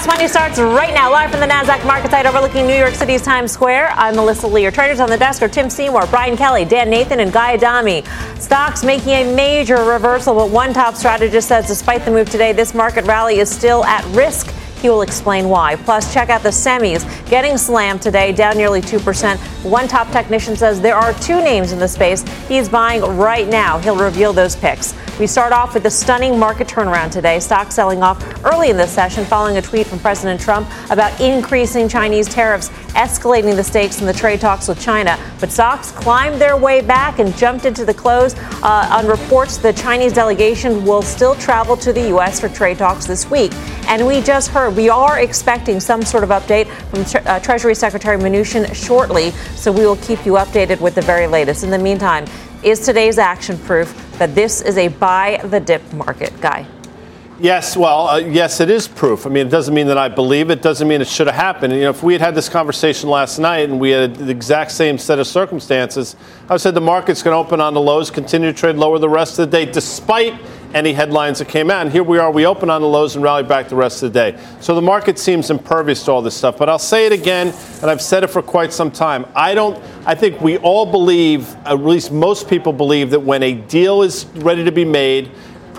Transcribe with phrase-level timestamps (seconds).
[0.00, 3.20] Fast Money starts right now, live from the NASDAQ market site overlooking New York City's
[3.20, 3.90] Times Square.
[3.96, 4.62] I'm Melissa Lee.
[4.62, 8.02] Your traders on the desk are Tim Seymour, Brian Kelly, Dan Nathan, and Guy Adami.
[8.38, 12.72] Stocks making a major reversal, but one top strategist says despite the move today, this
[12.72, 14.54] market rally is still at risk.
[14.80, 15.76] He will explain why.
[15.76, 19.38] Plus, check out the semis getting slammed today, down nearly 2%.
[19.64, 23.78] One top technician says there are two names in the space he's buying right now.
[23.78, 24.94] He'll reveal those picks.
[25.20, 27.40] We start off with the stunning market turnaround today.
[27.40, 31.88] Stocks selling off early in the session following a tweet from President Trump about increasing
[31.90, 35.18] Chinese tariffs, escalating the stakes in the trade talks with China.
[35.38, 39.74] But stocks climbed their way back and jumped into the close uh, on reports the
[39.74, 42.40] Chinese delegation will still travel to the U.S.
[42.40, 43.52] for trade talks this week.
[43.88, 47.74] And we just heard we are expecting some sort of update from Tre- uh, Treasury
[47.74, 51.64] Secretary Mnuchin shortly, so we will keep you updated with the very latest.
[51.64, 52.26] In the meantime,
[52.62, 56.66] is today's action proof that this is a buy the dip market, Guy?
[57.40, 59.24] Yes, well, uh, yes, it is proof.
[59.24, 60.60] I mean, it doesn't mean that I believe it.
[60.60, 61.72] Doesn't mean it should have happened.
[61.72, 64.72] You know, if we had had this conversation last night and we had the exact
[64.72, 66.16] same set of circumstances,
[66.50, 69.08] I said the market's going to open on the lows, continue to trade lower the
[69.08, 70.38] rest of the day, despite
[70.74, 71.82] any headlines that came out.
[71.82, 72.30] And here we are.
[72.30, 74.40] We open on the lows and rally back the rest of the day.
[74.60, 76.56] So the market seems impervious to all this stuff.
[76.56, 77.48] But I'll say it again,
[77.80, 79.26] and I've said it for quite some time.
[79.34, 79.82] I don't.
[80.06, 84.26] I think we all believe, at least most people believe, that when a deal is
[84.36, 85.30] ready to be made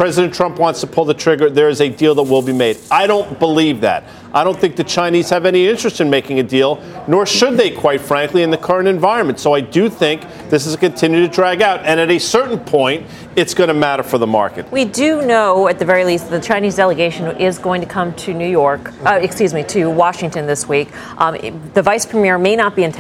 [0.02, 2.76] President Trump wants to pull the trigger, there is a deal that will be made.
[2.90, 4.04] I don't believe that.
[4.34, 7.70] I don't think the Chinese have any interest in making a deal, nor should they,
[7.70, 9.40] quite frankly, in the current environment.
[9.40, 11.82] So I do think this is continue to drag out.
[11.82, 14.72] And at a certain point, it's going to matter for the market.
[14.72, 18.34] We do know, at the very least, the Chinese delegation is going to come to
[18.34, 20.90] New York, uh, excuse me, to Washington this week.
[21.20, 21.38] Um,
[21.74, 22.92] the vice premier may not be in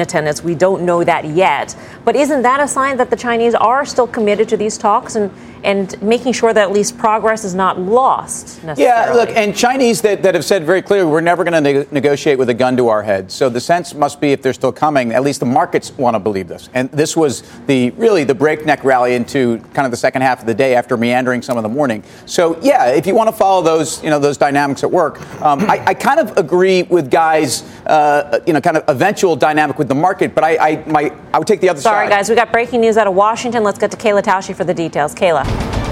[0.00, 0.42] attendance.
[0.42, 1.76] We don't know that yet.
[2.04, 5.30] But isn't that a sign that the Chinese are still committed to these talks and,
[5.64, 8.60] and making sure that at least progress is not lost?
[8.76, 11.86] Yeah, look, and Chinese that, that have said very clearly we're never going to ne-
[11.90, 13.30] negotiate with a gun to our head.
[13.30, 16.20] So the sense must be if they're still coming, at least the markets want to
[16.20, 16.68] believe this.
[16.74, 20.46] And this was the really the breakneck rally into kind of the second half of
[20.46, 22.02] the day after meandering some of the morning.
[22.26, 25.60] So yeah, if you want to follow those you know those dynamics at work, um,
[25.70, 29.88] I, I, kind of agree with guys uh, you know kind of eventual dynamic with
[29.88, 32.10] the market, but I I, my, I would take the other Sorry, side.
[32.10, 33.64] Sorry guys, we got breaking news out of Washington.
[33.64, 35.14] Let's get to Kayla Tausche for the details.
[35.14, 35.49] Kayla.
[35.50, 35.89] Bye.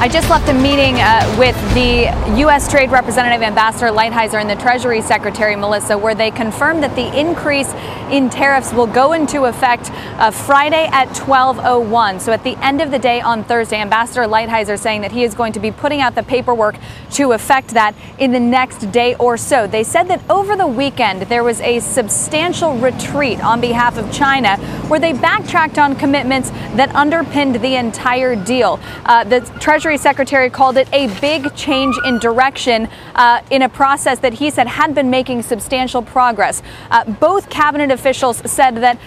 [0.00, 2.08] I just left a meeting uh, with the
[2.40, 2.70] U.S.
[2.70, 7.70] Trade Representative Ambassador Lighthizer and the Treasury Secretary Melissa, where they confirmed that the increase
[8.10, 12.22] in tariffs will go into effect uh, Friday at 12:01.
[12.22, 15.34] So at the end of the day on Thursday, Ambassador Lighthizer saying that he is
[15.34, 16.76] going to be putting out the paperwork
[17.10, 19.66] to effect that in the next day or so.
[19.66, 24.56] They said that over the weekend there was a substantial retreat on behalf of China,
[24.88, 28.80] where they backtracked on commitments that underpinned the entire deal.
[29.04, 33.68] Uh, the Treasury Treasury Secretary called it a big change in direction uh, in a
[33.68, 36.62] process that he said had been making substantial progress.
[36.92, 39.00] Uh, both cabinet officials said that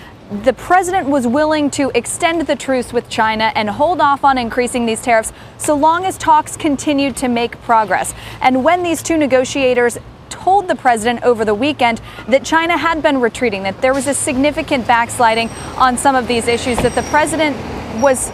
[0.43, 4.85] the president was willing to extend the truce with China and hold off on increasing
[4.85, 8.13] these tariffs so long as talks continued to make progress.
[8.41, 13.21] And when these two negotiators told the president over the weekend that China had been
[13.21, 17.55] retreating, that there was a significant backsliding on some of these issues, that the president
[18.01, 18.33] was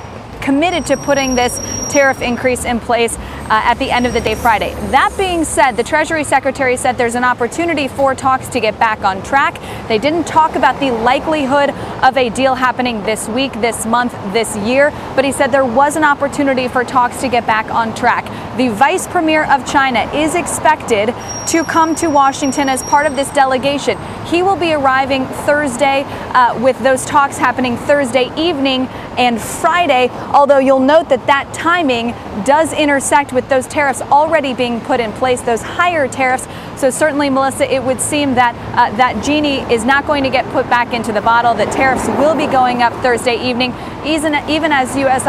[0.49, 1.59] committed to putting this
[1.93, 4.73] tariff increase in place uh, at the end of the day Friday.
[4.89, 9.01] That being said, the Treasury Secretary said there's an opportunity for talks to get back
[9.01, 9.61] on track.
[9.87, 11.69] They didn't talk about the likelihood
[12.03, 15.95] of a deal happening this week, this month, this year, but he said there was
[15.95, 18.25] an opportunity for talks to get back on track.
[18.57, 21.13] The Vice Premier of China is expected
[21.47, 23.97] to come to Washington as part of this delegation.
[24.25, 28.87] He will be arriving Thursday uh, with those talks happening Thursday evening
[29.17, 30.09] and Friday,
[30.39, 32.11] although you'll note that that timing
[32.45, 36.47] does intersect with those tariffs already being put in place, those higher tariffs.
[36.77, 40.45] So certainly, Melissa, it would seem that uh, that genie is not going to get
[40.53, 41.53] put back into the bottle.
[41.55, 43.73] That tariffs will be going up Thursday evening,
[44.05, 45.25] even, even as U.S.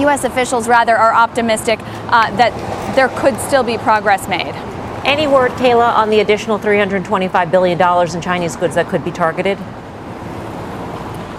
[0.00, 0.24] U.S.
[0.24, 2.54] officials rather are optimistic uh, that
[2.96, 4.54] there could still be progress made.
[5.04, 7.78] Any word, Kayla, on the additional $325 billion
[8.16, 9.58] in Chinese goods that could be targeted?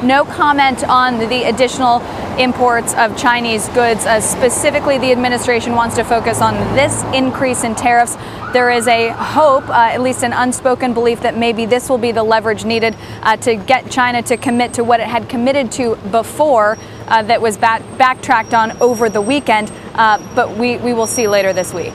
[0.04, 2.00] No comment on the additional
[2.38, 4.06] imports of Chinese goods.
[4.06, 8.16] Uh, specifically, the administration wants to focus on this increase in tariffs.
[8.54, 12.12] There is a hope, uh, at least an unspoken belief, that maybe this will be
[12.12, 15.96] the leverage needed uh, to get China to commit to what it had committed to
[16.12, 16.78] before.
[17.08, 21.28] Uh, that was back- backtracked on over the weekend, uh, but we, we will see
[21.28, 21.94] later this week.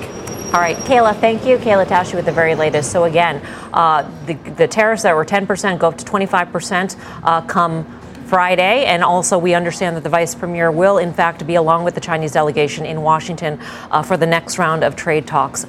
[0.55, 1.59] All right, Kayla, thank you.
[1.59, 2.93] Kayla Tausche with the very latest.
[2.93, 3.43] So, again,
[3.73, 7.85] uh, the, the tariffs that were 10% go up to 25% uh, come
[8.35, 8.85] Friday.
[8.87, 12.01] And also, we understand that the vice premier will, in fact, be along with the
[12.01, 13.61] Chinese delegation in Washington
[13.93, 15.67] uh, for the next round of trade talks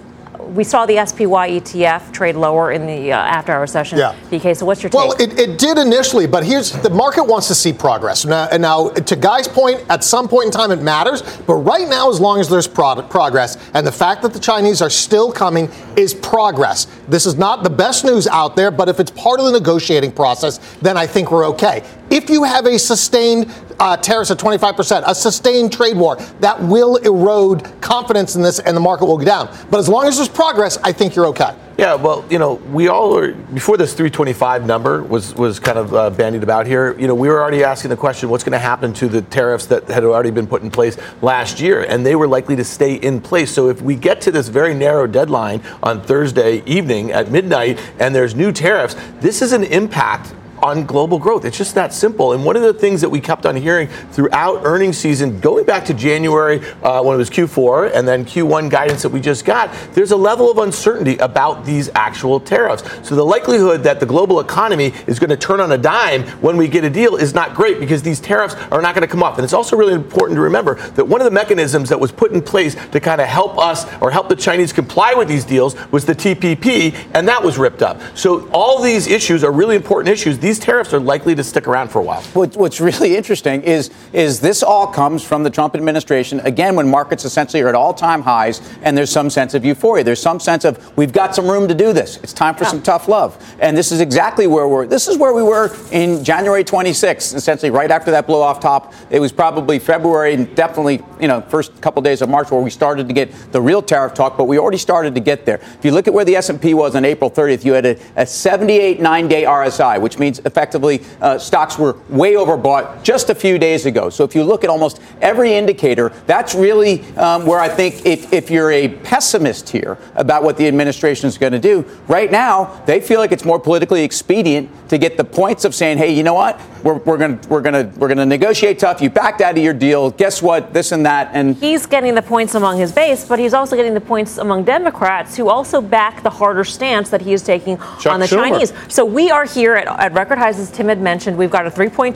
[0.54, 3.98] we saw the SPY ETF trade lower in the uh, after hour session.
[3.98, 4.16] Yeah.
[4.30, 5.00] BK, so what's your take?
[5.00, 8.26] Well, it, it, did initially, but here's the market wants to see progress.
[8.26, 11.88] Now, and now, to Guy's point, at some point in time it matters, but right
[11.88, 15.70] now, as long as there's progress, and the fact that the Chinese are still coming
[15.96, 16.88] is progress.
[17.08, 20.12] This is not the best news out there, but if it's part of the negotiating
[20.12, 21.84] process, then I think we're okay.
[22.10, 26.98] If you have a sustained uh, tariffs at 25%, a sustained trade war, that will
[26.98, 29.56] erode confidence in this and the market will go down.
[29.70, 31.56] But as long as there's progress, I think you're okay.
[31.78, 35.94] Yeah, well, you know, we all are, before this 325 number was, was kind of
[35.94, 38.60] uh, bandied about here, you know, we were already asking the question what's going to
[38.60, 42.16] happen to the tariffs that had already been put in place last year, and they
[42.16, 43.52] were likely to stay in place.
[43.52, 48.16] So if we get to this very narrow deadline on Thursday evening at midnight and
[48.16, 51.46] there's new tariffs, this is an impact on global growth.
[51.46, 52.34] It's just that simple.
[52.34, 55.86] And one of the things that we kept on hearing throughout earnings season, going back
[55.86, 59.74] to January uh, when it was Q4 and then Q1 guidance that we just got,
[59.94, 62.84] there's a level of uncertainty about these actual tariffs.
[63.08, 66.58] So the likelihood that the global economy is going to turn on a dime when
[66.58, 69.24] we get a deal is not great because these tariffs are not going to come
[69.24, 69.38] off.
[69.38, 72.32] And it's also really important to remember that one of the mechanisms that was put
[72.32, 75.76] in place to kind of help us or help the Chinese comply with these deals
[75.92, 78.00] was the TPP, and that was ripped up.
[78.16, 81.88] So all these issues are really important issues these tariffs are likely to stick around
[81.88, 82.22] for a while.
[82.36, 87.26] What's really interesting is, is this all comes from the Trump administration, again, when markets
[87.26, 90.04] essentially are at all time highs and there's some sense of euphoria.
[90.04, 92.18] There's some sense of we've got some room to do this.
[92.18, 92.70] It's time for yeah.
[92.70, 93.44] some tough love.
[93.60, 97.72] And this is exactly where we're, this is where we were in January 26th, essentially
[97.72, 98.94] right after that blow off top.
[99.10, 102.62] It was probably February and definitely, you know, first couple of days of March where
[102.62, 105.56] we started to get the real tariff talk, but we already started to get there.
[105.56, 108.28] If you look at where the S&P was on April 30th, you had a, a
[108.28, 113.86] 78 nine-day RSI, which means effectively uh, stocks were way overbought just a few days
[113.86, 114.10] ago.
[114.10, 118.32] So if you look at almost every indicator, that's really um, where I think if,
[118.34, 122.84] if you're a pessimist here about what the administration is going to do, right now
[122.86, 126.24] they feel like it's more politically expedient to get the points of saying, hey, you
[126.24, 129.02] know what, we're, we're going we're gonna, we're gonna negotiate tough.
[129.02, 130.12] You backed out of your deal.
[130.12, 130.74] Guess what?
[130.74, 131.32] This and that.
[131.34, 134.64] And he's getting the points among his base, but he's also getting the points among
[134.66, 138.50] Democrats who also back the harder stance that he is taking Chuck on the Schumer.
[138.50, 138.74] Chinese.
[138.88, 141.38] So we are here at, at record highs, as Tim had mentioned.
[141.38, 142.16] We've got a 3.2%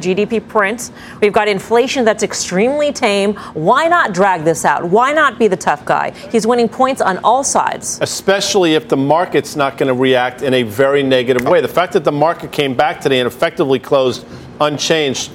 [0.00, 0.92] GDP print.
[1.20, 3.34] We've got inflation that's extremely tame.
[3.52, 4.82] Why not drag this out?
[4.82, 6.12] Why not be the tough guy?
[6.32, 7.98] He's winning points on all sides.
[8.00, 11.60] Especially if the market's not going to react in a very negative way.
[11.60, 14.24] The fact that the market came back today and effectively closed
[14.58, 15.30] unchanged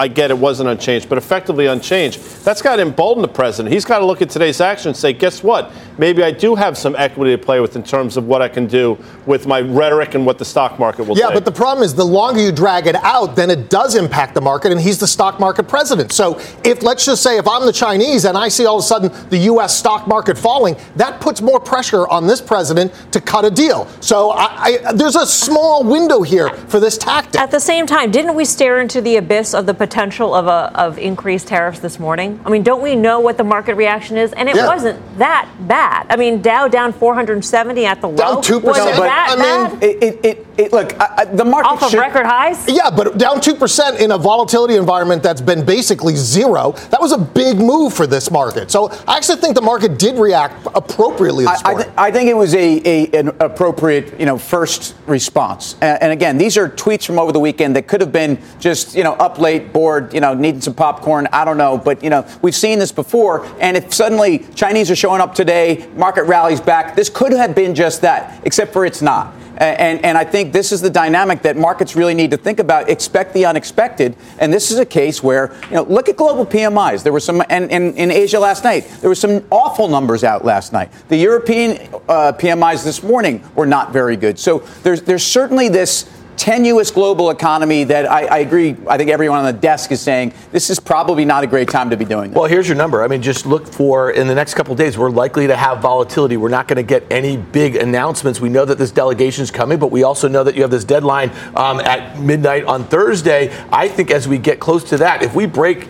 [0.00, 2.20] I get it wasn't unchanged, but effectively unchanged.
[2.42, 3.70] That's got to embolden the president.
[3.70, 5.72] He's got to look at today's action and say, guess what?
[5.98, 8.66] Maybe I do have some equity to play with in terms of what I can
[8.66, 11.20] do with my rhetoric and what the stock market will do.
[11.20, 14.32] yeah, but the problem is the longer you drag it out, then it does impact
[14.32, 16.12] the market, and he's the stock market president.
[16.12, 18.86] So if, let's just say, if I'm the Chinese and I see all of a
[18.86, 19.76] sudden the U.S.
[19.76, 23.86] stock market falling, that puts more pressure on this president to cut a deal.
[24.00, 27.38] So I, I, there's a small window here for this tactic.
[27.38, 30.72] At the same time, didn't we stare into the abyss of the potential of, a,
[30.74, 32.40] of increased tariffs this morning?
[32.44, 34.32] I mean, don't we know what the market reaction is?
[34.32, 34.66] And it yeah.
[34.66, 36.06] wasn't that bad.
[36.10, 38.16] I mean, Dow down 470 at the low.
[38.16, 38.62] Down 2%.
[38.62, 39.82] Was it that I mean, bad?
[39.82, 41.68] It, it, it, look, I, the market.
[41.68, 42.68] Off of should, record highs?
[42.68, 47.18] Yeah, but down 2% in a volatility environment that's been basically zero, that was a
[47.18, 48.70] big move for this market.
[48.70, 52.28] So I actually think the market did react appropriately this I, I, th- I think
[52.28, 55.76] it was a, a, an appropriate, you know, first response.
[55.80, 58.94] And, and again, these are tweets from over the weekend that could have been just,
[58.94, 61.26] you know, up late, bored, you know, needing some popcorn.
[61.32, 61.78] I don't know.
[61.78, 63.46] But, you know, we've seen this before.
[63.60, 67.74] And if suddenly Chinese are showing up today, market rallies back, this could have been
[67.74, 69.34] just that, except for it's not.
[69.56, 72.90] And, and I think this is the dynamic that markets really need to think about.
[72.90, 74.16] Expect the unexpected.
[74.38, 77.02] And this is a case where, you know, look at global PMIs.
[77.02, 80.44] There were some, and, and in Asia last night, there were some awful numbers out
[80.44, 80.90] last night.
[81.08, 81.72] The European
[82.08, 84.38] uh, PMIs this morning were not very good.
[84.38, 86.06] So there's, there's certainly this
[86.40, 88.74] tenuous global economy that I, I, agree.
[88.88, 91.90] I think everyone on the desk is saying this is probably not a great time
[91.90, 92.30] to be doing.
[92.30, 92.36] This.
[92.36, 93.02] Well, here's your number.
[93.02, 94.96] I mean, just look for in the next couple days.
[94.96, 96.38] We're likely to have volatility.
[96.38, 98.40] We're not going to get any big announcements.
[98.40, 100.84] We know that this delegation is coming, but we also know that you have this
[100.84, 103.54] deadline um, at midnight on Thursday.
[103.70, 105.88] I think as we get close to that, if we break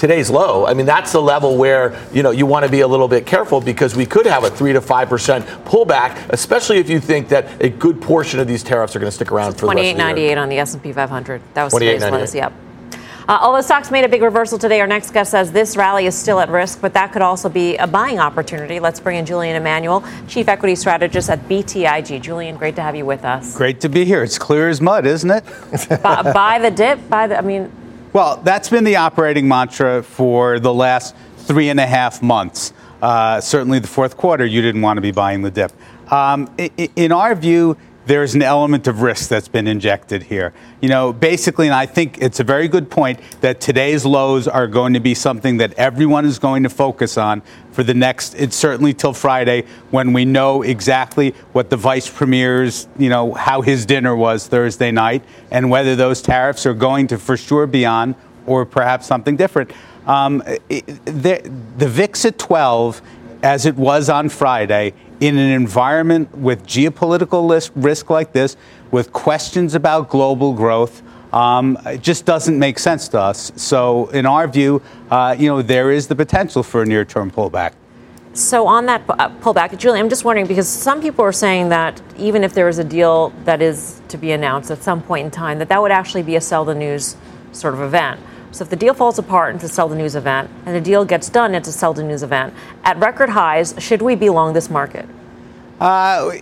[0.00, 0.66] today's low.
[0.66, 3.26] I mean, that's the level where you know you want to be a little bit
[3.26, 7.28] careful because we could have a three to five percent pullback, especially if you think
[7.28, 9.96] that a good portion of these tariffs are going to stick around for twenty eight
[9.96, 11.42] ninety eight on the S and P 500.
[11.54, 12.34] That was today's lows.
[12.34, 12.52] Yep.
[13.28, 16.16] Uh, although stocks made a big reversal today, our next guest says this rally is
[16.16, 18.80] still at risk, but that could also be a buying opportunity.
[18.80, 22.20] Let's bring in Julian Emanuel, Chief Equity Strategist at BTIG.
[22.22, 23.56] Julian, great to have you with us.
[23.56, 24.24] Great to be here.
[24.24, 25.44] It's clear as mud, isn't it?
[26.02, 27.08] buy, buy the dip.
[27.08, 27.38] Buy the.
[27.38, 27.70] I mean,
[28.12, 32.72] well, that's been the operating mantra for the last three and a half months.
[33.00, 35.72] Uh, certainly, the fourth quarter, you didn't want to be buying the dip.
[36.12, 36.54] Um,
[36.96, 37.76] in our view,
[38.06, 40.52] there's an element of risk that's been injected here.
[40.80, 44.66] You know, basically, and I think it's a very good point that today's lows are
[44.66, 47.42] going to be something that everyone is going to focus on
[47.72, 52.88] for the next, it's certainly till Friday when we know exactly what the vice premier's,
[52.98, 57.18] you know, how his dinner was Thursday night and whether those tariffs are going to
[57.18, 58.14] for sure be on
[58.46, 59.70] or perhaps something different.
[60.06, 60.38] Um,
[60.68, 63.02] the, the VIX at 12,
[63.42, 68.56] as it was on Friday, in an environment with geopolitical risk like this,
[68.90, 73.52] with questions about global growth, um, it just doesn't make sense to us.
[73.54, 77.74] So, in our view, uh, you know, there is the potential for a near-term pullback.
[78.32, 82.00] So, on that uh, pullback, Julie, I'm just wondering because some people are saying that
[82.16, 85.30] even if there is a deal that is to be announced at some point in
[85.30, 87.16] time, that that would actually be a sell the news
[87.52, 88.20] sort of event.
[88.52, 91.04] So if the deal falls apart, it's a sell the news event, and the deal
[91.04, 92.52] gets done, it's a sell the news event.
[92.84, 95.06] At record highs, should we be long this market?
[95.78, 96.32] Uh,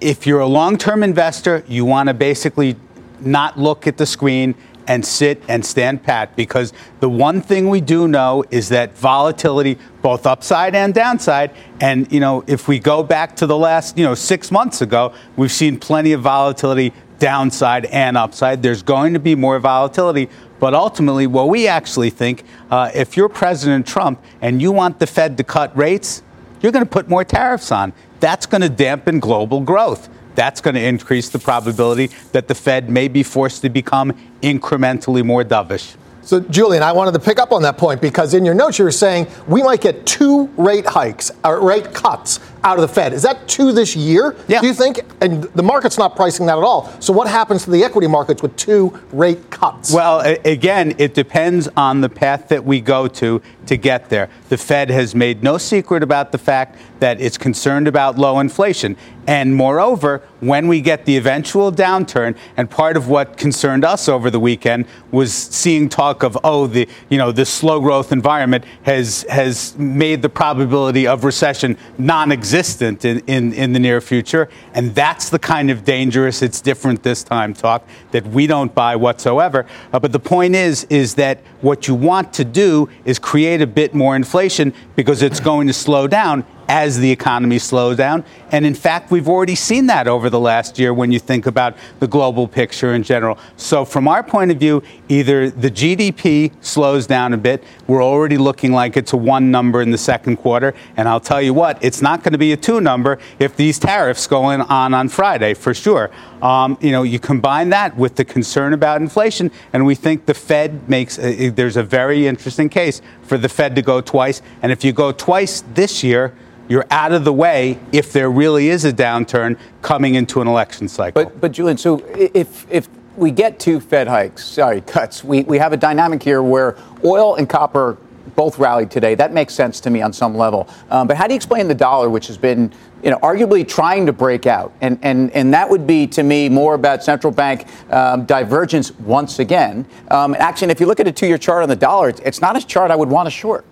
[0.00, 2.76] if you're a long term investor, you want to basically
[3.20, 4.54] not look at the screen
[4.86, 9.78] and sit and stand pat because the one thing we do know is that volatility
[10.02, 14.04] both upside and downside and you know if we go back to the last you
[14.04, 19.20] know 6 months ago we've seen plenty of volatility downside and upside there's going to
[19.20, 20.28] be more volatility
[20.64, 25.06] but ultimately, what we actually think, uh, if you're President Trump and you want the
[25.06, 26.22] Fed to cut rates,
[26.62, 27.92] you're going to put more tariffs on.
[28.20, 30.08] That's going to dampen global growth.
[30.36, 35.22] That's going to increase the probability that the Fed may be forced to become incrementally
[35.22, 35.96] more dovish.
[36.22, 38.86] So, Julian, I wanted to pick up on that point because in your notes you
[38.86, 43.12] were saying we might get two rate hikes or rate cuts out of the Fed.
[43.12, 44.34] Is that two this year?
[44.48, 44.60] Yeah.
[44.60, 45.00] Do you think?
[45.20, 46.90] And the market's not pricing that at all.
[47.00, 49.92] So, what happens to the equity markets with two rate cuts?
[49.92, 54.28] Well, again, it depends on the path that we go to to get there.
[54.48, 58.96] The Fed has made no secret about the fact that it's concerned about low inflation.
[59.26, 64.30] And moreover, when we get the eventual downturn, and part of what concerned us over
[64.30, 69.24] the weekend was seeing talk of, oh, the you know the slow growth environment has
[69.30, 74.48] has made the probability of recession non-existent in, in, in the near future.
[74.74, 78.96] And that's the kind of dangerous, it's different this time talk that we don't buy
[78.96, 79.66] whatsoever.
[79.92, 83.66] Uh, but the point is, is that what you want to do is create a
[83.66, 88.24] bit more inflation because it's going to slow down as the economy slows down.
[88.50, 91.76] And in fact, we've already seen that over the last year when you think about
[92.00, 93.38] the global picture in general.
[93.56, 98.38] So, from our point of view, either the GDP slows down a bit, we're already
[98.38, 100.74] looking like it's a one number in the second quarter.
[100.96, 103.78] And I'll tell you what, it's not going to be a two number if these
[103.78, 106.10] tariffs go in on on Friday, for sure.
[106.42, 110.34] Um, you know, you combine that with the concern about inflation, and we think the
[110.34, 114.42] Fed makes, a, there's a very interesting case for the Fed to go twice.
[114.62, 116.34] And if you go twice this year,
[116.68, 120.88] you're out of the way if there really is a downturn coming into an election
[120.88, 121.24] cycle.
[121.24, 125.58] But, but Julian, so if, if we get two Fed hikes, sorry, cuts, we, we
[125.58, 127.98] have a dynamic here where oil and copper
[128.36, 129.14] both rallied today.
[129.14, 130.68] That makes sense to me on some level.
[130.90, 134.06] Um, but how do you explain the dollar, which has been, you know, arguably trying
[134.06, 134.72] to break out?
[134.80, 139.38] And and and that would be to me more about central bank um, divergence once
[139.38, 139.86] again.
[140.10, 142.56] Um, actually, if you look at a two-year chart on the dollar, it's, it's not
[142.56, 143.64] a chart I would want to short.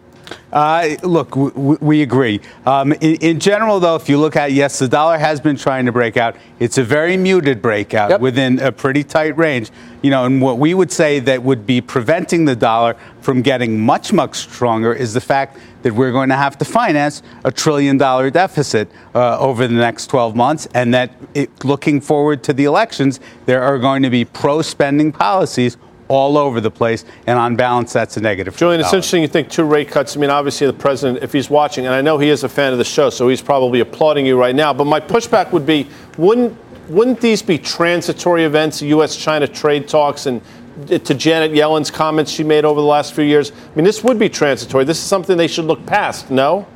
[0.53, 2.41] Uh, look, we, we agree.
[2.67, 5.87] Um, in, in, general, though, if you look at yes, the dollar has been trying
[5.87, 6.37] to break out.
[6.59, 8.21] It's a very muted breakout yep.
[8.21, 9.71] within a pretty tight range.
[10.03, 13.81] You know, and what we would say that would be preventing the dollar from getting
[13.81, 17.97] much, much stronger is the fact that we're going to have to finance a trillion
[17.97, 22.65] dollar deficit uh, over the next 12 months, and that it, looking forward to the
[22.65, 25.77] elections, there are going to be pro spending policies
[26.09, 28.57] all over the place, and on balance, that's a negative.
[28.57, 30.17] Julian, it's interesting you think two rate cuts.
[30.17, 32.73] I mean, obviously, the president, if he's watching, and I know he is a fan
[32.73, 34.73] of the show, so he's probably applauding you right now.
[34.73, 36.57] But my pushback would be, wouldn't
[36.89, 40.43] wouldn't these be transitory events, U.S.-China trade talks, and
[40.89, 43.53] to Janet Yellen's comments she made over the last few years?
[43.53, 44.85] I mean, this would be transitory.
[44.85, 46.31] This is something they should look past.
[46.31, 46.67] No.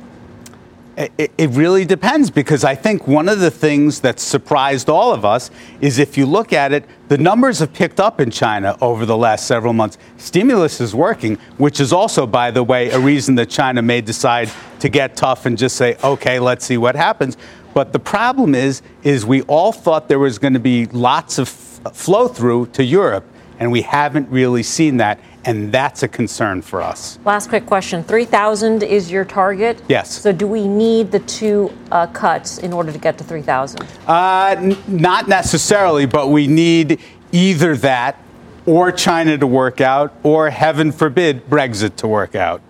[0.97, 5.23] It, it, really depends because I think one of the things that surprised all of
[5.25, 9.05] us is if you look at it, the numbers have picked up in China over
[9.05, 9.99] the last several months.
[10.17, 14.49] Stimulus is working, which is also, by the way, a reason that China may decide
[14.79, 17.37] to get tough and just say, okay, let's see what happens.
[17.75, 21.47] But the problem is, is we all thought there was going to be lots of
[21.47, 23.25] flow through to Europe,
[23.59, 27.17] and we haven't really seen that and that's a concern for us.
[27.23, 29.81] Last quick question 3,000 is your target?
[29.87, 30.21] Yes.
[30.21, 33.81] So, do we need the two uh, cuts in order to get to 3,000?
[34.05, 36.99] Uh, n- not necessarily, but we need
[37.31, 38.21] either that
[38.65, 42.61] or China to work out, or heaven forbid, Brexit to work out.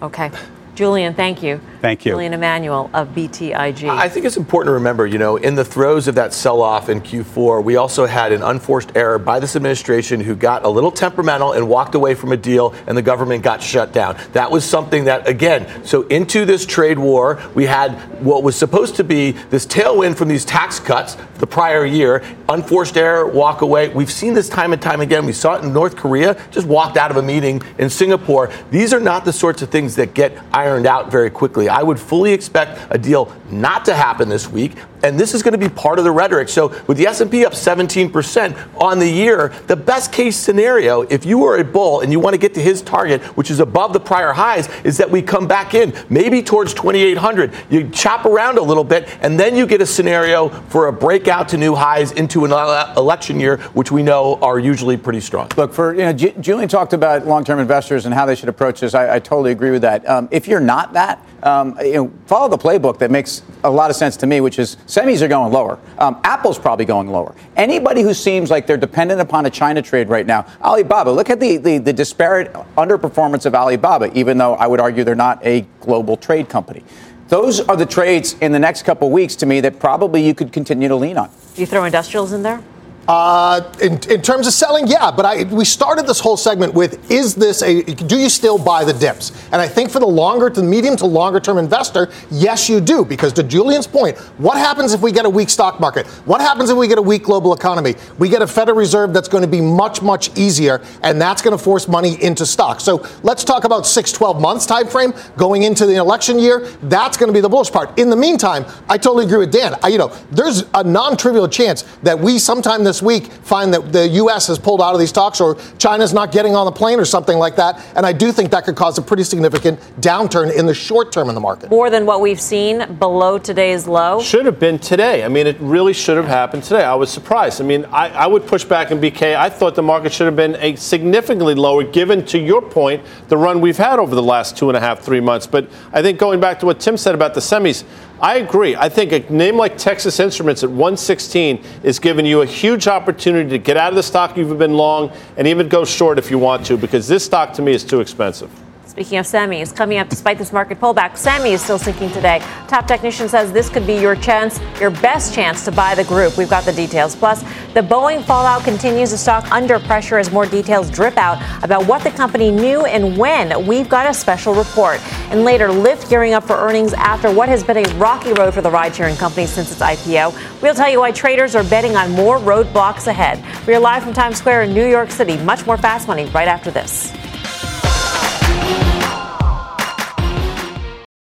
[0.00, 0.30] Okay.
[0.76, 1.60] Julian, thank you.
[1.84, 2.12] Thank you.
[2.12, 3.90] Julian Emanuel of BTIG.
[3.90, 6.88] I think it's important to remember, you know, in the throes of that sell off
[6.88, 10.90] in Q4, we also had an unforced error by this administration who got a little
[10.90, 14.16] temperamental and walked away from a deal, and the government got shut down.
[14.32, 17.92] That was something that, again, so into this trade war, we had
[18.24, 22.96] what was supposed to be this tailwind from these tax cuts the prior year, unforced
[22.96, 23.88] error, walk away.
[23.88, 25.26] We've seen this time and time again.
[25.26, 28.50] We saw it in North Korea, just walked out of a meeting in Singapore.
[28.70, 31.68] These are not the sorts of things that get ironed out very quickly.
[31.74, 35.52] I would fully expect a deal not to happen this week, and this is going
[35.52, 36.48] to be part of the rhetoric.
[36.48, 41.44] So with the S&P up 17% on the year, the best case scenario, if you
[41.44, 44.00] are a bull and you want to get to his target, which is above the
[44.00, 47.52] prior highs, is that we come back in, maybe towards 2,800.
[47.68, 51.48] You chop around a little bit, and then you get a scenario for a breakout
[51.48, 52.52] to new highs into an
[52.96, 55.50] election year, which we know are usually pretty strong.
[55.56, 58.80] Look, for you know, J- Julian talked about long-term investors and how they should approach
[58.80, 58.94] this.
[58.94, 60.08] I, I totally agree with that.
[60.08, 63.90] Um, if you're not that, um, you know, follow the playbook that makes a lot
[63.90, 65.78] of sense to me, which is semis are going lower.
[65.98, 67.34] Um, Apple's probably going lower.
[67.56, 71.40] Anybody who seems like they're dependent upon a China trade right now, Alibaba, look at
[71.40, 75.66] the, the, the disparate underperformance of Alibaba, even though I would argue they're not a
[75.80, 76.82] global trade company.
[77.28, 80.52] Those are the trades in the next couple weeks to me that probably you could
[80.52, 81.30] continue to lean on.
[81.56, 82.62] You throw industrials in there?
[83.06, 87.10] Uh, in, in, terms of selling, yeah, but I, we started this whole segment with
[87.10, 89.30] is this a, do you still buy the dips?
[89.52, 93.04] And I think for the longer to medium to longer term investor, yes, you do,
[93.04, 96.06] because to Julian's point, what happens if we get a weak stock market?
[96.24, 97.94] What happens if we get a weak global economy?
[98.18, 101.56] We get a Federal Reserve that's going to be much, much easier, and that's going
[101.56, 102.84] to force money into stocks.
[102.84, 106.60] So let's talk about six, 12 months time frame going into the election year.
[106.84, 107.98] That's going to be the bullish part.
[107.98, 109.74] In the meantime, I totally agree with Dan.
[109.82, 113.74] I, you know, there's a non trivial chance that we sometime this this week find
[113.74, 114.46] that the U.S.
[114.46, 117.38] has pulled out of these talks or China's not getting on the plane or something
[117.38, 117.84] like that.
[117.96, 121.28] And I do think that could cause a pretty significant downturn in the short term
[121.28, 121.70] in the market.
[121.70, 124.22] More than what we've seen below today's low?
[124.22, 125.24] Should have been today.
[125.24, 126.84] I mean, it really should have happened today.
[126.84, 127.60] I was surprised.
[127.60, 129.34] I mean, I, I would push back in BK.
[129.34, 133.36] I thought the market should have been a significantly lower, given, to your point, the
[133.36, 135.48] run we've had over the last two and a half, three months.
[135.48, 137.84] But I think going back to what Tim said about the semis,
[138.24, 138.74] I agree.
[138.74, 143.50] I think a name like Texas Instruments at 116 is giving you a huge opportunity
[143.50, 146.38] to get out of the stock you've been long and even go short if you
[146.38, 148.50] want to, because this stock to me is too expensive.
[148.94, 152.38] Speaking of semis, coming up despite this market pullback, semi is still sinking today.
[152.68, 156.38] Top technician says this could be your chance, your best chance to buy the group.
[156.38, 157.16] We've got the details.
[157.16, 157.42] Plus,
[157.74, 159.10] the Boeing fallout continues.
[159.10, 163.18] The stock under pressure as more details drip out about what the company knew and
[163.18, 163.66] when.
[163.66, 165.00] We've got a special report.
[165.32, 168.60] And later, Lyft gearing up for earnings after what has been a rocky road for
[168.60, 170.62] the ride sharing company since its IPO.
[170.62, 173.44] We'll tell you why traders are betting on more roadblocks ahead.
[173.66, 175.36] We are live from Times Square in New York City.
[175.38, 177.12] Much more fast money right after this.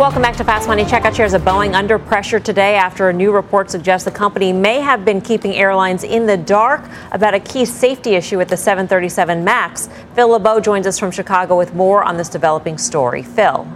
[0.00, 0.86] Welcome back to Fast Money.
[0.86, 4.50] Check out shares of Boeing under pressure today after a new report suggests the company
[4.50, 6.80] may have been keeping airlines in the dark
[7.12, 9.90] about a key safety issue with the 737 MAX.
[10.14, 13.22] Phil LeBeau joins us from Chicago with more on this developing story.
[13.22, 13.68] Phil.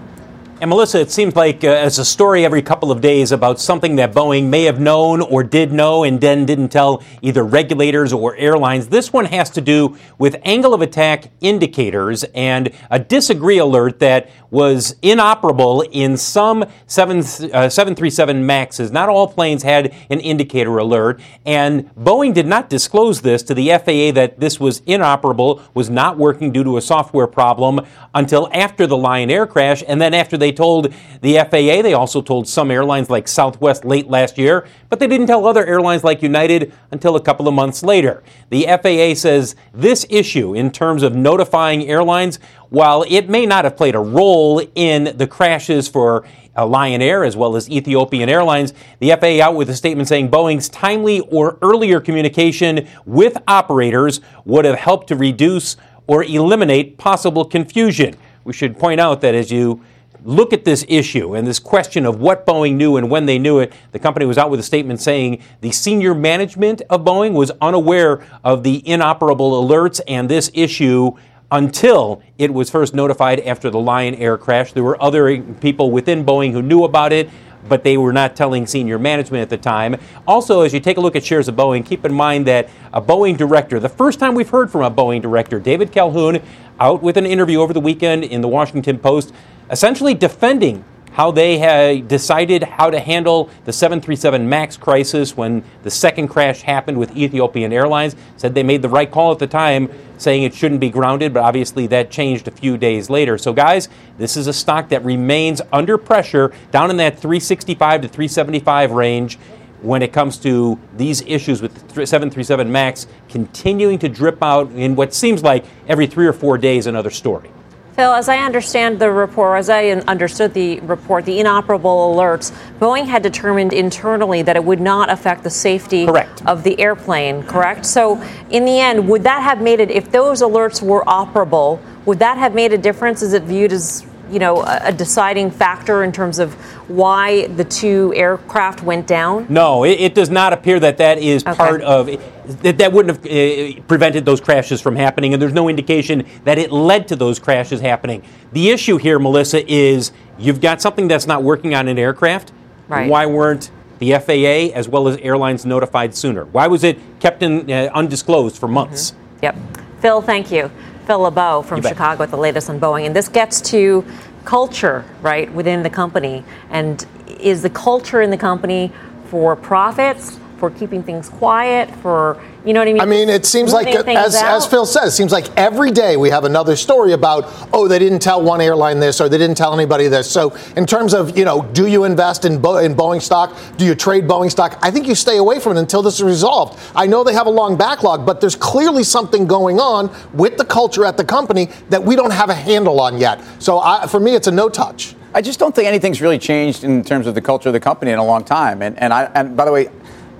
[0.60, 3.96] And Melissa, it seems like uh, it's a story every couple of days about something
[3.96, 8.36] that Boeing may have known or did know and then didn't tell either regulators or
[8.36, 8.86] airlines.
[8.86, 14.30] This one has to do with angle of attack indicators and a disagree alert that
[14.54, 18.92] was inoperable in some 7, uh, 737 MAXs.
[18.92, 23.70] Not all planes had an indicator alert, and Boeing did not disclose this to the
[23.70, 27.80] FAA that this was inoperable, was not working due to a software problem
[28.14, 32.20] until after the Lion Air crash, and then after they told the FAA, they also
[32.20, 36.20] told some airlines like Southwest late last year, but they didn't tell other airlines like
[36.20, 38.22] United until a couple of months later.
[38.50, 43.74] The FAA says this issue, in terms of notifying airlines, while it may not have
[43.74, 49.12] played a role in the crashes for Lion Air as well as Ethiopian Airlines, the
[49.12, 54.78] FAA out with a statement saying Boeing's timely or earlier communication with operators would have
[54.78, 58.14] helped to reduce or eliminate possible confusion.
[58.44, 59.82] We should point out that as you
[60.22, 63.58] look at this issue and this question of what Boeing knew and when they knew
[63.58, 67.50] it, the company was out with a statement saying the senior management of Boeing was
[67.60, 71.12] unaware of the inoperable alerts and this issue
[71.50, 74.72] until it was first notified after the Lion Air crash.
[74.72, 77.30] There were other people within Boeing who knew about it,
[77.68, 79.96] but they were not telling senior management at the time.
[80.26, 83.00] Also, as you take a look at shares of Boeing, keep in mind that a
[83.00, 86.40] Boeing director, the first time we've heard from a Boeing director, David Calhoun,
[86.80, 89.32] out with an interview over the weekend in the Washington Post,
[89.70, 95.90] essentially defending how they had decided how to handle the 737 MAX crisis when the
[95.90, 98.16] second crash happened with Ethiopian Airlines.
[98.36, 101.44] Said they made the right call at the time, saying it shouldn't be grounded, but
[101.44, 103.38] obviously that changed a few days later.
[103.38, 108.08] So, guys, this is a stock that remains under pressure, down in that 365 to
[108.08, 109.38] 375 range
[109.82, 114.96] when it comes to these issues with the 737 MAX continuing to drip out in
[114.96, 117.53] what seems like every three or four days another story.
[117.94, 123.06] Phil, as I understand the report, as I understood the report, the inoperable alerts, Boeing
[123.06, 126.44] had determined internally that it would not affect the safety correct.
[126.44, 127.86] of the airplane, correct?
[127.86, 132.18] So, in the end, would that have made it, if those alerts were operable, would
[132.18, 133.22] that have made a difference?
[133.22, 136.54] Is it viewed as you know, a, a, deciding factor in terms of
[136.88, 139.46] why the two aircraft went down?
[139.48, 141.54] No, it, it does not appear that that is okay.
[141.54, 142.08] part of
[142.46, 142.78] that.
[142.78, 146.72] That wouldn't have uh, prevented those crashes from happening, and there's no indication that it
[146.72, 148.22] led to those crashes happening.
[148.52, 152.52] The issue here, Melissa, is you've got something that's not working on an aircraft.
[152.88, 153.08] Right.
[153.08, 156.44] Why weren't the FAA as well as airlines notified sooner?
[156.44, 159.12] Why was it kept in uh, undisclosed for months?
[159.12, 159.44] Mm-hmm.
[159.44, 159.56] Yep.
[160.00, 160.70] Phil, thank you.
[161.06, 163.06] Phil LeBeau from Chicago with the latest on Boeing.
[163.06, 164.04] And this gets to
[164.44, 166.44] culture, right, within the company.
[166.70, 167.04] And
[167.40, 168.92] is the culture in the company
[169.26, 173.00] for profits, for keeping things quiet, for you know what I mean?
[173.02, 176.30] I mean, it seems like, as, as Phil says, it seems like every day we
[176.30, 179.74] have another story about, oh, they didn't tell one airline this or they didn't tell
[179.74, 180.30] anybody this.
[180.30, 183.54] So, in terms of, you know, do you invest in, Bo- in Boeing stock?
[183.76, 184.78] Do you trade Boeing stock?
[184.80, 186.80] I think you stay away from it until this is resolved.
[186.96, 190.64] I know they have a long backlog, but there's clearly something going on with the
[190.64, 193.42] culture at the company that we don't have a handle on yet.
[193.58, 195.14] So, I, for me, it's a no touch.
[195.34, 198.12] I just don't think anything's really changed in terms of the culture of the company
[198.12, 198.80] in a long time.
[198.80, 199.88] And, and, I, and by the way,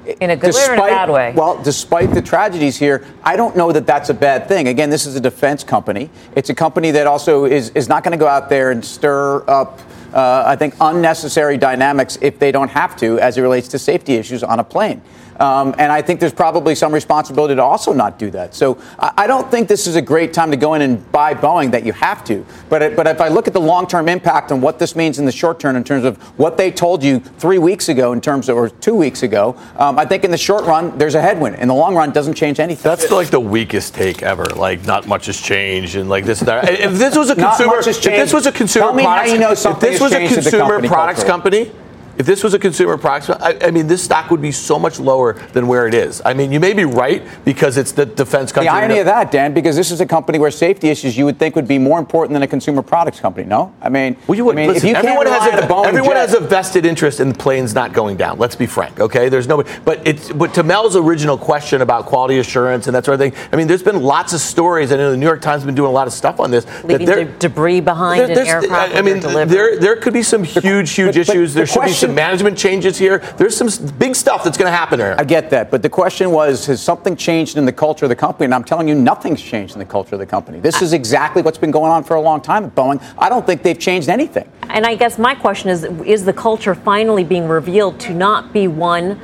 [0.07, 1.33] in a good despite, way or in a bad way?
[1.35, 4.69] Well, despite the tragedies here, I don't know that that's a bad thing.
[4.69, 6.11] Again, this is a defense company.
[6.37, 9.49] It's a company that also is, is not going to go out there and stir
[9.49, 9.81] up,
[10.13, 14.15] uh, I think, unnecessary dynamics if they don't have to as it relates to safety
[14.15, 15.03] issues on a plane.
[15.41, 18.55] Um, and I think there's probably some responsibility to also not do that.
[18.55, 21.71] So I, don't think this is a great time to go in and buy Boeing
[21.73, 22.45] that you have to.
[22.69, 25.19] But, it, but if I look at the long term impact on what this means
[25.19, 28.21] in the short term in terms of what they told you three weeks ago, in
[28.21, 31.23] terms of, or two weeks ago, um, I think in the short run, there's a
[31.23, 31.57] headwind.
[31.57, 32.83] In the long run, it doesn't change anything.
[32.83, 34.45] That's like the weakest take ever.
[34.45, 36.69] Like, not much has changed and like this and that.
[36.69, 40.01] If this was a consumer, if this was a consumer products, you know if this
[40.01, 41.71] was a consumer products company,
[42.19, 45.01] if this was a consumer product, I, I, mean, this stock would be so much
[45.01, 46.23] lower than where it is.
[46.25, 48.69] I mean, you may be right because it's the defense company.
[48.69, 51.39] The irony of that, Dan, because this is a company where safety issues you would
[51.39, 53.47] think would be more important than a consumer products company.
[53.47, 54.57] No, I mean, well, you would.
[54.57, 57.35] I mean, listen, everyone has a, a everyone jet, has a vested interest in the
[57.35, 58.39] planes not going down.
[58.39, 59.29] Let's be frank, okay?
[59.29, 63.15] There's nobody, but it's but to Mel's original question about quality assurance and that sort
[63.15, 63.49] of thing.
[63.53, 64.93] I mean, there's been lots of stories.
[64.93, 66.67] I know the New York Times has been doing a lot of stuff on this.
[66.85, 68.95] Leaving de- debris behind in aircraft.
[68.95, 71.55] I mean, there there could be some huge huge but, issues.
[71.55, 73.19] But there the should be some management changes here.
[73.37, 75.15] There's some big stuff that's going to happen here.
[75.19, 78.17] I get that, but the question was, has something changed in the culture of the
[78.17, 78.45] company?
[78.45, 80.61] And I'm telling you, nothing's changed in the culture of the company.
[80.61, 83.03] This is exactly what's been going on for a long time at Boeing.
[83.19, 84.51] I don't think they've changed anything.
[84.69, 88.69] And I guess my question is is the culture finally being revealed to not be
[88.69, 89.21] one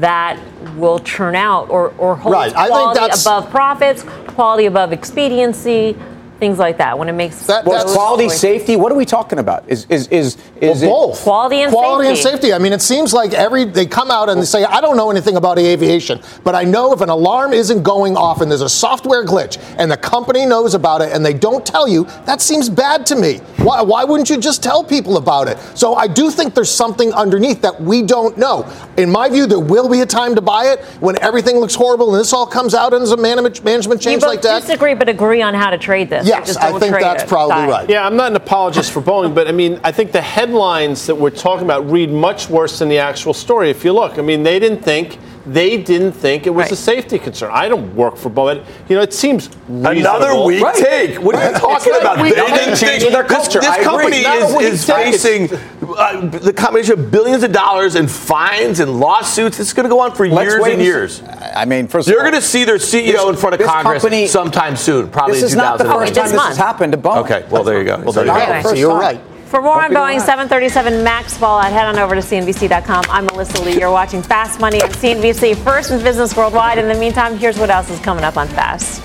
[0.00, 0.38] that
[0.76, 5.96] will churn out or, or hold Right, I think quality above profits, quality above expediency,
[6.38, 8.76] things like that when it makes That- Well, that's- quality, safety.
[8.76, 9.64] What are we talking about?
[9.66, 11.84] Is is is is Well, it both Quality and safety.
[11.84, 12.20] quality safety.
[12.28, 12.54] and safety.
[12.54, 15.10] I mean, it seems like every they come out and they say, "I don't know
[15.10, 18.68] anything about aviation, but I know if an alarm isn't going off and there's a
[18.68, 22.68] software glitch and the company knows about it and they don't tell you, that seems
[22.68, 23.40] bad to me.
[23.62, 27.12] Why, why wouldn't you just tell people about it?" So I do think there's something
[27.12, 28.64] underneath that we don't know.
[28.96, 32.10] In my view, there will be a time to buy it when everything looks horrible
[32.14, 34.60] and this all comes out and there's a management management You change both like that.
[34.62, 36.27] disagree, but agree on how to trade this.
[36.28, 37.28] Yes, Just I think that's it.
[37.28, 37.90] probably Got right.
[37.90, 41.14] Yeah, I'm not an apologist for Boeing, but I mean, I think the headlines that
[41.14, 43.70] we're talking about read much worse than the actual story.
[43.70, 45.18] If you look, I mean, they didn't think
[45.52, 46.72] they didn't think it was Right.
[46.72, 47.50] a safety concern.
[47.52, 48.62] I don't work for Boeing.
[48.88, 50.74] You know, it seems Another weak Right.
[50.74, 51.22] take.
[51.22, 52.18] What are you talking It's about?
[52.18, 53.60] They didn't Change change their their culture.
[53.60, 55.50] This I company is, is facing
[55.96, 59.58] uh, the combination of billions of dollars in fines and lawsuits.
[59.60, 61.22] It's going to go on for Let's years and and years.
[61.56, 64.76] I mean, first You're going to see their CEO in front of Congress company- sometime
[64.76, 67.18] soon, probably This is in not the first time This this has happened to Boeing.
[67.18, 67.98] Okay, well there you go.
[68.02, 68.46] Well, there you Not go.
[68.46, 69.20] the First first you're right.
[69.48, 73.04] For more Don't on Boeing 737 MAX fallout, head on over to CNBC.com.
[73.08, 73.80] I'm Melissa Lee.
[73.80, 76.76] You're watching Fast Money on CNBC, first in business worldwide.
[76.76, 79.02] In the meantime, here's what else is coming up on Fast.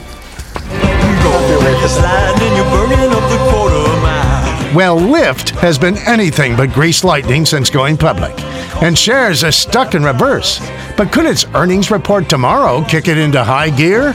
[4.75, 8.37] Well, Lyft has been anything but greased lightning since going public,
[8.83, 10.59] and shares are stuck in reverse.
[10.97, 14.13] But could its earnings report tomorrow kick it into high gear?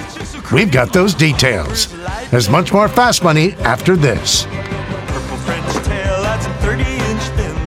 [0.52, 1.88] We've got those details.
[2.30, 4.46] There's much more fast money after this.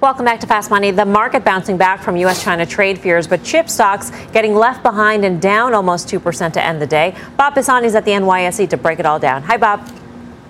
[0.00, 0.92] Welcome back to Fast Money.
[0.92, 2.42] The market bouncing back from U.S.
[2.42, 6.80] China trade fears, but chip stocks getting left behind and down almost 2% to end
[6.80, 7.14] the day.
[7.36, 9.42] Bob Pisani is at the NYSE to break it all down.
[9.42, 9.86] Hi, Bob.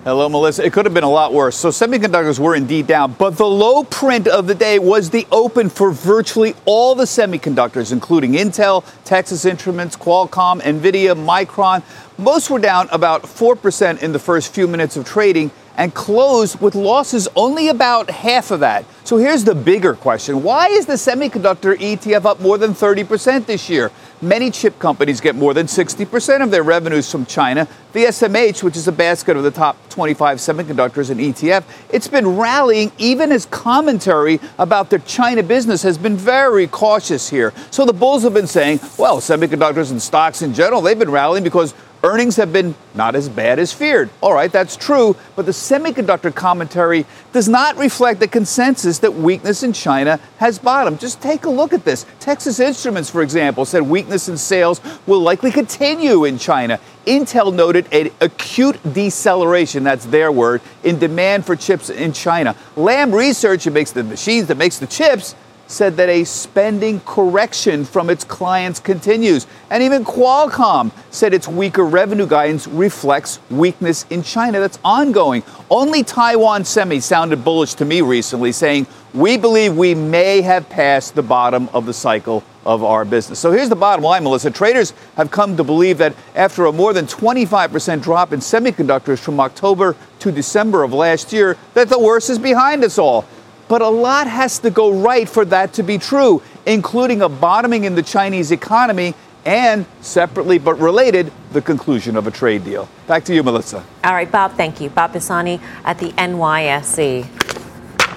[0.03, 0.65] Hello, Melissa.
[0.65, 1.55] It could have been a lot worse.
[1.55, 5.69] So, semiconductors were indeed down, but the low print of the day was the open
[5.69, 11.83] for virtually all the semiconductors, including Intel, Texas Instruments, Qualcomm, Nvidia, Micron.
[12.17, 16.73] Most were down about 4% in the first few minutes of trading and closed with
[16.73, 18.85] losses only about half of that.
[19.03, 20.41] So here's the bigger question.
[20.41, 23.91] Why is the semiconductor ETF up more than 30% this year?
[24.23, 27.67] Many chip companies get more than 60% of their revenues from China.
[27.93, 32.37] The SMH, which is a basket of the top 25 semiconductors in ETF, it's been
[32.37, 37.51] rallying even as commentary about their China business has been very cautious here.
[37.71, 41.43] So the bulls have been saying, well, semiconductors and stocks in general, they've been rallying
[41.43, 44.09] because Earnings have been not as bad as feared.
[44.21, 49.61] All right, that's true, but the semiconductor commentary does not reflect the consensus that weakness
[49.61, 50.99] in China has bottomed.
[50.99, 52.07] Just take a look at this.
[52.19, 56.79] Texas Instruments, for example, said weakness in sales will likely continue in China.
[57.05, 62.55] Intel noted an acute deceleration, that's their word, in demand for chips in China.
[62.75, 65.35] Lam Research, that makes the machines that makes the chips,
[65.71, 69.47] said that a spending correction from its clients continues.
[69.69, 75.43] And even Qualcomm said its weaker revenue guidance reflects weakness in China that's ongoing.
[75.69, 81.15] Only Taiwan Semi sounded bullish to me recently, saying, We believe we may have passed
[81.15, 83.39] the bottom of the cycle of our business.
[83.39, 84.51] So here's the bottom line, Melissa.
[84.51, 89.39] Traders have come to believe that after a more than 25% drop in semiconductors from
[89.39, 93.25] October to December of last year, that the worst is behind us all.
[93.71, 97.85] But a lot has to go right for that to be true, including a bottoming
[97.85, 99.13] in the Chinese economy
[99.45, 102.89] and, separately but related, the conclusion of a trade deal.
[103.07, 103.85] Back to you, Melissa.
[104.03, 104.89] All right, Bob, thank you.
[104.89, 107.25] Bob Pisani at the NYSE.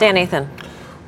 [0.00, 0.50] Dan Nathan.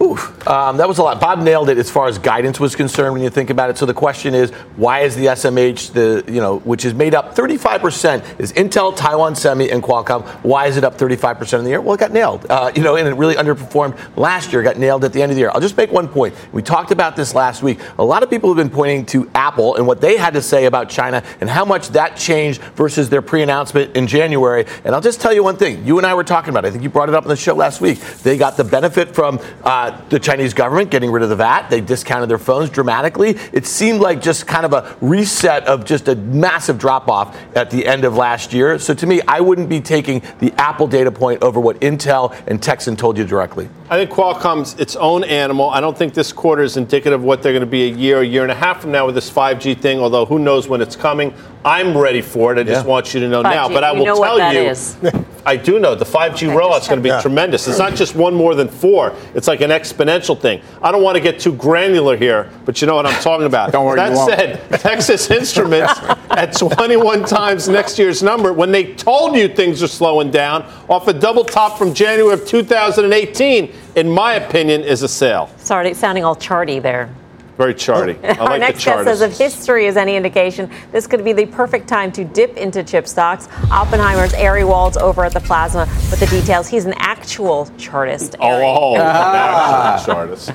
[0.00, 1.20] Oof, um, that was a lot.
[1.20, 3.78] Bob nailed it as far as guidance was concerned when you think about it.
[3.78, 7.34] So the question is, why is the SMH the you know which is made up
[7.34, 10.26] 35% is Intel, Taiwan Semi, and Qualcomm?
[10.42, 11.80] Why is it up 35% in the year?
[11.80, 12.44] Well, it got nailed.
[12.50, 14.62] Uh, you know, and it really underperformed last year.
[14.62, 15.50] Got nailed at the end of the year.
[15.54, 16.34] I'll just make one point.
[16.52, 17.80] We talked about this last week.
[17.98, 20.66] A lot of people have been pointing to Apple and what they had to say
[20.66, 24.66] about China and how much that changed versus their pre-announcement in January.
[24.84, 25.86] And I'll just tell you one thing.
[25.86, 26.66] You and I were talking about.
[26.66, 26.68] It.
[26.68, 27.98] I think you brought it up on the show last week.
[27.98, 29.40] They got the benefit from.
[29.64, 31.70] Uh, Uh, the Chinese government getting rid of the VAT.
[31.70, 33.36] They discounted their phones dramatically.
[33.52, 37.70] It seemed like just kind of a reset of just a massive drop off at
[37.70, 38.80] the end of last year.
[38.80, 42.60] So to me, I wouldn't be taking the Apple data point over what Intel and
[42.60, 43.68] Texan told you directly.
[43.88, 45.70] I think Qualcomm's its own animal.
[45.70, 48.22] I don't think this quarter is indicative of what they're going to be a year,
[48.22, 50.80] a year and a half from now with this 5G thing, although who knows when
[50.80, 51.32] it's coming.
[51.66, 52.58] I'm ready for it.
[52.58, 52.88] I just Yeah.
[52.90, 53.68] want you to know 5G, now.
[53.68, 54.60] But I will know tell what that you.
[54.70, 54.96] is.
[55.44, 57.20] I do know the 5G rollout is going to be Yeah.
[57.20, 57.66] tremendous.
[57.68, 59.12] It's not just one more than four.
[59.34, 60.60] It's like an exponential thing.
[60.82, 63.72] I don't want to get too granular here, but you know what I'm talking about.
[63.76, 64.30] Don't worry, That you won't.
[64.30, 65.92] said, Texas Instruments
[66.30, 71.08] at 21 times next year's number, when they told you things are slowing down, off
[71.08, 75.50] a double top from January of 2018, in my opinion, is a sale.
[75.58, 77.08] Sorry, sounding all charty there.
[77.56, 78.18] Very charty.
[78.24, 81.32] I Our like next the guest says if history is any indication, this could be
[81.32, 83.48] the perfect time to dip into chip stocks.
[83.70, 86.68] Oppenheimer's Ari Wald's over at the Plasma with the details.
[86.68, 88.36] He's an actual chartist.
[88.40, 88.64] Ari.
[88.64, 90.50] Oh, oh actual chartist.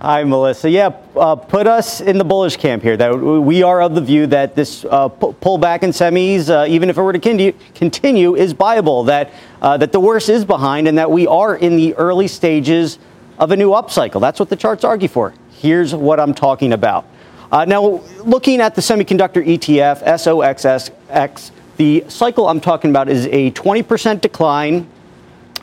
[0.00, 0.68] Hi, Melissa.
[0.70, 2.96] Yeah, uh, put us in the bullish camp here.
[2.98, 6.90] That we are of the view that this uh, pu- pullback in semis, uh, even
[6.90, 9.04] if it were to continue, continue is viable.
[9.04, 12.98] That uh, that the worst is behind, and that we are in the early stages
[13.38, 14.20] of a new upcycle.
[14.20, 15.32] That's what the charts argue for.
[15.58, 17.06] Here's what I'm talking about.
[17.50, 23.50] Uh, now, looking at the semiconductor ETF, SOXX, the cycle I'm talking about is a
[23.52, 24.86] 20% decline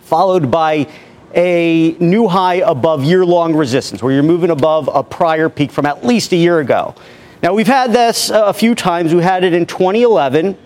[0.02, 0.88] followed by
[1.36, 5.86] a new high above year long resistance, where you're moving above a prior peak from
[5.86, 6.96] at least a year ago.
[7.44, 9.14] Now, we've had this uh, a few times.
[9.14, 10.58] We had it in 2011.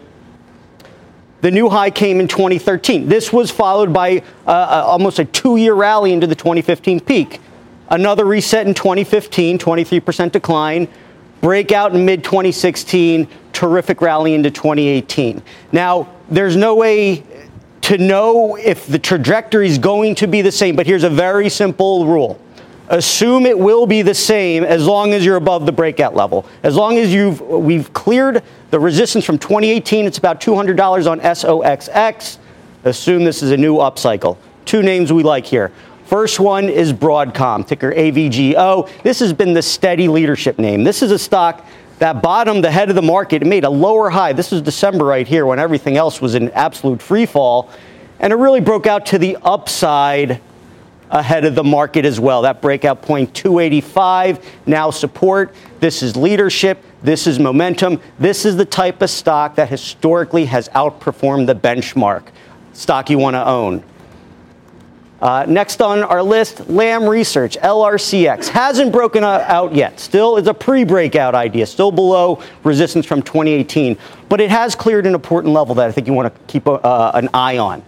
[1.42, 3.10] The new high came in 2013.
[3.10, 7.42] This was followed by uh, uh, almost a two year rally into the 2015 peak.
[7.89, 10.88] Another reset in 2015, 23% decline.
[11.41, 15.41] Breakout in mid 2016, terrific rally into 2018.
[15.71, 17.23] Now, there's no way
[17.82, 21.47] to know if the trajectory is going to be the same, but here's a very
[21.47, 22.39] simple rule.
[22.89, 26.45] Assume it will be the same as long as you're above the breakout level.
[26.63, 32.38] As long as you've we've cleared the resistance from 2018, it's about $200 on SOXX.
[32.86, 34.38] Assume this is a new upcycle.
[34.65, 35.71] Two names we like here.
[36.08, 38.89] First one is Broadcom, ticker AVGO.
[39.04, 40.86] This has been the steady leadership name.
[40.86, 41.65] This is a stock
[42.00, 43.41] that bottomed the head of the market.
[43.41, 44.32] It made a lower high.
[44.32, 47.70] This was December right here when everything else was in absolute free fall.
[48.22, 50.39] And it really broke out to the upside
[51.10, 52.43] ahead of the market as well.
[52.43, 55.54] That breakout point 285 now support.
[55.82, 56.82] This is leadership.
[57.04, 58.00] This is momentum.
[58.17, 62.24] This is the type of stock that historically has outperformed the benchmark.
[62.72, 63.84] Stock you want to own.
[65.19, 68.49] Uh, next on our list, Lam Research, LRCX.
[68.49, 69.99] Hasn't broken out yet.
[69.99, 73.97] Still is a pre breakout idea, still below resistance from 2018.
[74.30, 77.12] But it has cleared an important level that I think you want to keep uh,
[77.15, 77.82] an eye on.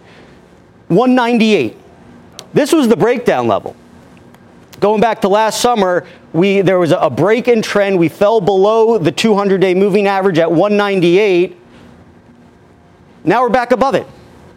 [0.88, 1.76] 198.
[2.52, 3.76] This was the breakdown level.
[4.80, 7.96] Going back to last summer, we, there was a, a break in trend.
[7.96, 11.56] We fell below the 200 day moving average at 198.
[13.22, 14.06] Now we're back above it.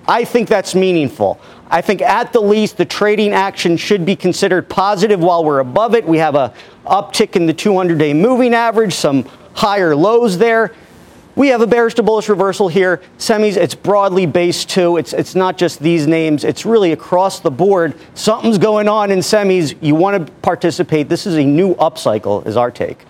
[0.07, 1.39] I think that's meaningful.
[1.73, 5.95] I think at the least the trading action should be considered positive while we're above
[5.95, 6.05] it.
[6.05, 6.53] We have a
[6.85, 10.71] uptick in the 200-day moving average, some higher lows there.
[11.35, 13.01] We have a bearish to bullish reversal here.
[13.17, 14.97] Semis, it's broadly based too.
[14.97, 16.43] It's it's not just these names.
[16.43, 17.95] It's really across the board.
[18.13, 19.75] Something's going on in semis.
[19.81, 21.09] You want to participate.
[21.09, 23.03] This is a new upcycle, is our take.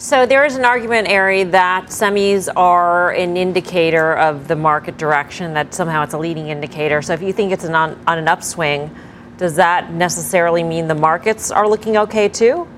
[0.00, 5.54] So there is an argument, Ari, that semis are an indicator of the market direction,
[5.54, 7.02] that somehow it's a leading indicator.
[7.02, 8.94] So if you think it's an on, on an upswing,
[9.38, 12.68] does that necessarily mean the markets are looking okay too?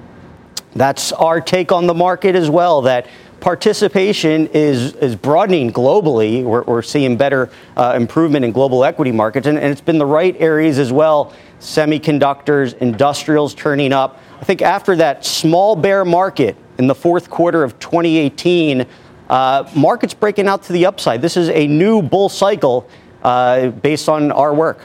[0.74, 2.80] That's our take on the market as well.
[2.80, 3.06] That
[3.40, 6.42] participation is is broadening globally.
[6.42, 10.06] We're, we're seeing better uh, improvement in global equity markets, and, and it's been the
[10.06, 11.34] right areas as well.
[11.60, 14.22] Semiconductors, industrials turning up.
[14.40, 18.86] I think after that small bear market in the fourth quarter of 2018,
[19.28, 21.20] uh, markets breaking out to the upside.
[21.20, 22.88] This is a new bull cycle
[23.22, 24.80] uh, based on our work.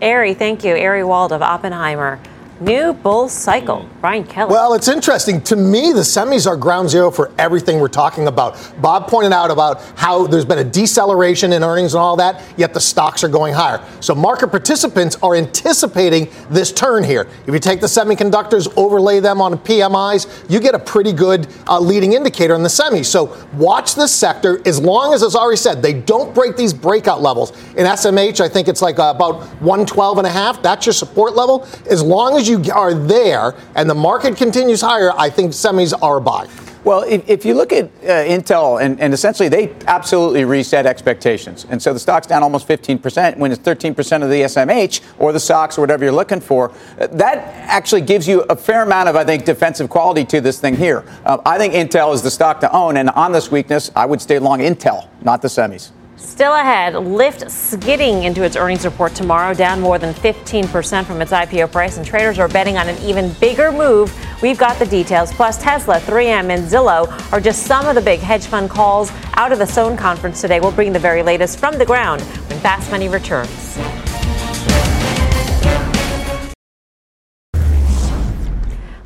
[0.00, 0.74] Ari, thank you.
[0.74, 2.18] Ari Wald of Oppenheimer.
[2.64, 3.88] New bull cycle.
[4.00, 4.52] Brian Kelly.
[4.52, 5.40] Well, it's interesting.
[5.42, 8.56] To me, the semis are ground zero for everything we're talking about.
[8.80, 12.72] Bob pointed out about how there's been a deceleration in earnings and all that, yet
[12.72, 13.84] the stocks are going higher.
[14.00, 17.28] So market participants are anticipating this turn here.
[17.46, 21.80] If you take the semiconductors, overlay them on PMIs, you get a pretty good uh,
[21.80, 23.06] leading indicator in the semis.
[23.06, 27.22] So watch this sector as long as, as Ari said, they don't break these breakout
[27.22, 27.50] levels.
[27.76, 30.62] In SMH, I think it's like uh, about 112 and a half.
[30.62, 31.66] That's your support level.
[31.88, 35.92] As long as you you are there and the market continues higher, I think semis
[36.02, 36.48] are a buy.
[36.84, 41.64] Well, if, if, you look at uh, Intel, and, and, essentially they absolutely reset expectations.
[41.70, 45.38] And so the stock's down almost 15% when it's 13% of the SMH or the
[45.38, 46.72] stocks or whatever you're looking for.
[46.98, 47.38] Uh, that
[47.68, 51.04] actually gives you a fair amount of, I think, defensive quality to this thing here.
[51.24, 52.96] Uh, I think Intel is the stock to own.
[52.96, 55.92] And on this weakness, I would stay long Intel, not the semis.
[56.22, 61.32] Still ahead, Lyft skidding into its earnings report tomorrow, down more than 15% from its
[61.32, 64.10] IPO price, and traders are betting on an even bigger move.
[64.40, 65.32] We've got the details.
[65.32, 69.52] Plus, Tesla, 3M, and Zillow are just some of the big hedge fund calls out
[69.52, 70.60] of the Sohn conference today.
[70.60, 73.76] We'll bring the very latest from the ground when Fast Money returns.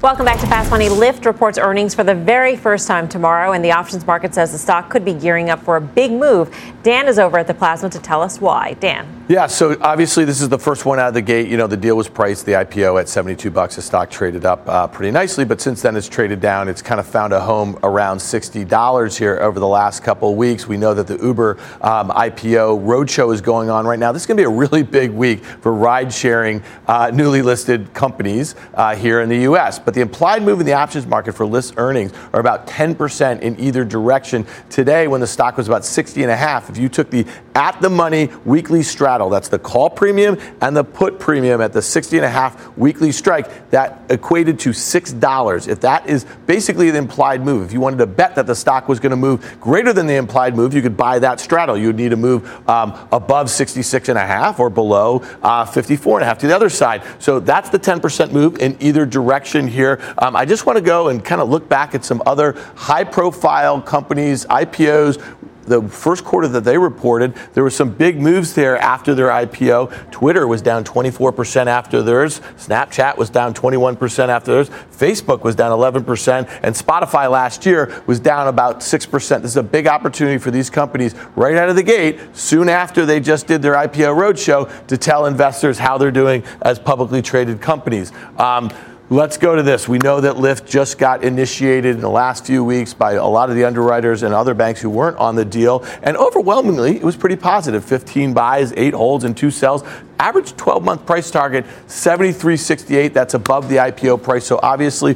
[0.06, 0.88] Welcome back to Fast Money.
[0.88, 4.58] Lyft reports earnings for the very first time tomorrow, and the options market says the
[4.58, 6.56] stock could be gearing up for a big move.
[6.84, 8.74] Dan is over at the Plasma to tell us why.
[8.74, 9.15] Dan.
[9.28, 11.48] Yeah, so obviously this is the first one out of the gate.
[11.48, 13.74] You know, the deal was priced, the IPO at 72 bucks.
[13.74, 16.68] The stock traded up uh, pretty nicely, but since then it's traded down.
[16.68, 20.68] It's kind of found a home around $60 here over the last couple of weeks.
[20.68, 24.12] We know that the Uber um, IPO roadshow is going on right now.
[24.12, 28.54] This is going to be a really big week for ride-sharing uh, newly listed companies
[28.74, 29.80] uh, here in the U.S.
[29.80, 33.58] But the implied move in the options market for Lyft earnings are about 10% in
[33.58, 34.46] either direction.
[34.70, 38.28] Today, when the stock was about 60 and a half, if you took the at-the-money
[38.44, 39.30] weekly straddle.
[39.30, 43.10] That's the call premium and the put premium at the 60 and a half weekly
[43.10, 43.70] strike.
[43.70, 45.68] That equated to $6.
[45.68, 48.88] If that is basically the implied move, if you wanted to bet that the stock
[48.88, 51.78] was going to move greater than the implied move, you could buy that straddle.
[51.78, 56.18] You would need to move um, above 66 and a half or below uh, 54
[56.18, 57.02] and a half to the other side.
[57.18, 59.98] So that's the 10% move in either direction here.
[60.18, 63.04] Um, I just want to go and kind of look back at some other high
[63.04, 65.22] profile companies, IPOs
[65.66, 70.10] the first quarter that they reported, there were some big moves there after their IPO.
[70.10, 72.40] Twitter was down 24% after theirs.
[72.56, 74.70] Snapchat was down 21% after theirs.
[74.90, 76.48] Facebook was down 11%.
[76.62, 79.42] And Spotify last year was down about 6%.
[79.42, 83.04] This is a big opportunity for these companies right out of the gate, soon after
[83.04, 87.60] they just did their IPO roadshow, to tell investors how they're doing as publicly traded
[87.60, 88.12] companies.
[88.38, 88.70] Um,
[89.08, 89.88] Let's go to this.
[89.88, 93.50] We know that Lyft just got initiated in the last few weeks by a lot
[93.50, 95.84] of the underwriters and other banks who weren't on the deal.
[96.02, 99.84] And overwhelmingly, it was pretty positive 15 buys, 8 holds, and 2 sells.
[100.18, 103.12] Average 12 month price target 73.68.
[103.12, 104.44] That's above the IPO price.
[104.44, 105.14] So obviously,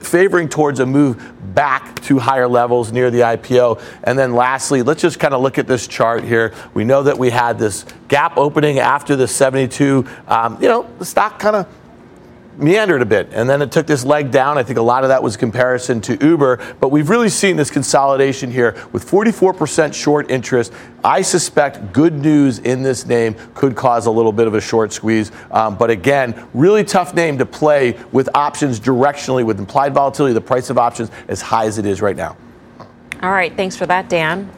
[0.00, 3.82] favoring towards a move back to higher levels near the IPO.
[4.04, 6.54] And then lastly, let's just kind of look at this chart here.
[6.72, 10.06] We know that we had this gap opening after the 72.
[10.26, 11.68] Um, you know, the stock kind of
[12.58, 14.58] meandered a bit and then it took this leg down.
[14.58, 17.70] I think a lot of that was comparison to Uber, but we've really seen this
[17.70, 20.72] consolidation here with 44% short interest.
[21.04, 24.92] I suspect good news in this name could cause a little bit of a short
[24.92, 25.30] squeeze.
[25.50, 30.40] Um, but again, really tough name to play with options directionally with implied volatility, the
[30.40, 32.36] price of options as high as it is right now.
[33.22, 33.54] All right.
[33.56, 34.50] Thanks for that, Dan.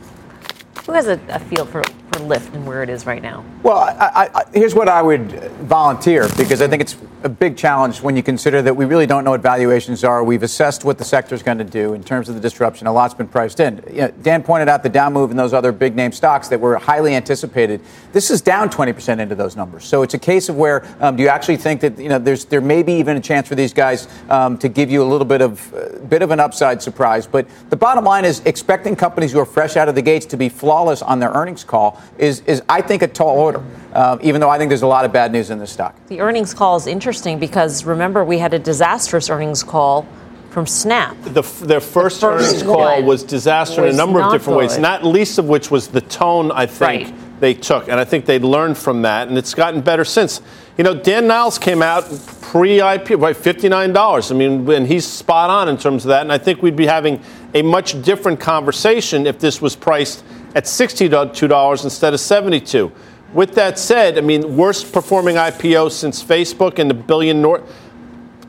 [0.87, 3.45] Who has a, a feel for for Lyft and where it is right now?
[3.63, 5.31] Well, I, I, here's what I would
[5.63, 9.25] volunteer because I think it's a big challenge when you consider that we really don't
[9.25, 10.23] know what valuations are.
[10.23, 12.87] We've assessed what the sector is going to do in terms of the disruption.
[12.87, 13.83] A lot's been priced in.
[13.91, 16.61] You know, Dan pointed out the down move in those other big name stocks that
[16.61, 17.81] were highly anticipated.
[18.13, 19.85] This is down 20% into those numbers.
[19.85, 22.45] So it's a case of where um, do you actually think that you know there's
[22.45, 25.27] there may be even a chance for these guys um, to give you a little
[25.27, 27.27] bit of uh, bit of an upside surprise.
[27.27, 30.37] But the bottom line is expecting companies who are fresh out of the gates to
[30.37, 34.41] be flawless on their earnings call is, is I think, a tall order, uh, even
[34.41, 35.95] though I think there's a lot of bad news in this stock.
[36.09, 40.07] The earnings call is interesting because remember, we had a disastrous earnings call
[40.51, 41.17] from Snap.
[41.23, 44.69] The, their first, the first earnings call was disaster in a number of different good.
[44.71, 47.41] ways, not least of which was the tone, I think, right.
[47.41, 47.89] they took.
[47.89, 50.41] And I think they learned from that, and it's gotten better since.
[50.77, 52.05] You know, Dan Niles came out
[52.41, 54.31] pre IPO, right, $59.
[54.31, 56.23] I mean, and he's spot on in terms of that.
[56.23, 57.23] And I think we'd be having
[57.55, 60.25] a much different conversation if this was priced
[60.59, 62.91] at $62 instead of 72.
[63.33, 67.63] With that said, I mean, worst performing IPO since Facebook and the billion north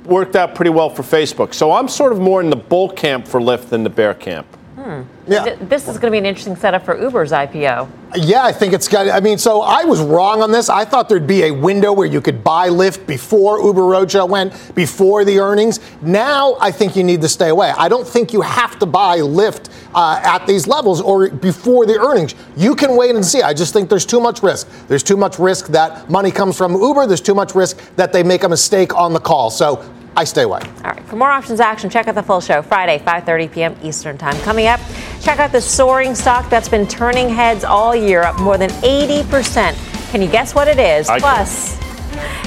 [0.05, 1.53] worked out pretty well for Facebook.
[1.53, 4.47] So I'm sort of more in the bull camp for Lyft than the bear camp.
[4.90, 5.04] Hmm.
[5.28, 5.56] Yeah.
[5.62, 7.88] This is going to be an interesting setup for Uber's IPO.
[8.16, 9.08] Yeah, I think it's got.
[9.08, 10.68] I mean, so I was wrong on this.
[10.68, 14.74] I thought there'd be a window where you could buy Lyft before Uber Roadshow went,
[14.74, 15.80] before the earnings.
[16.02, 17.72] Now, I think you need to stay away.
[17.78, 22.00] I don't think you have to buy Lyft uh, at these levels or before the
[22.00, 22.34] earnings.
[22.58, 23.44] You can wait and see.
[23.44, 24.68] I just think there's too much risk.
[24.88, 27.06] There's too much risk that money comes from Uber.
[27.06, 29.52] There's too much risk that they make a mistake on the call.
[29.52, 29.86] So
[30.16, 30.60] I stay away.
[30.84, 31.03] All right.
[31.05, 33.76] For more options action, check out the full show Friday, 5:30 p.m.
[33.84, 34.39] Eastern Time.
[34.41, 34.80] Coming up,
[35.22, 40.12] check out the soaring stock that's been turning heads all year, up more than 80%.
[40.12, 41.07] Can you guess what it is?
[41.07, 41.22] I can.
[41.22, 41.76] Plus,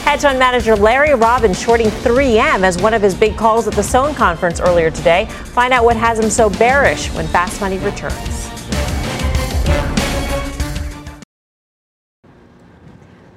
[0.05, 3.83] hedge fund manager Larry Robbins shorting 3M as one of his big calls at the
[3.83, 5.27] Sohn conference earlier today.
[5.27, 8.52] Find out what has him so bearish when Fast Money returns.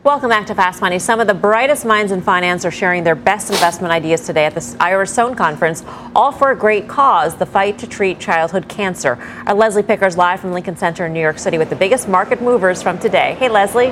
[0.05, 0.99] Welcome back to Fast Money.
[0.99, 4.53] Some of the brightest minds in finance are sharing their best investment ideas today at
[4.53, 5.83] the Ira Sohn conference,
[6.15, 9.17] all for a great cause the fight to treat childhood cancer.
[9.47, 12.39] Our Leslie Pickers live from Lincoln Center in New York City with the biggest market
[12.39, 13.35] movers from today.
[13.39, 13.89] Hey, Leslie.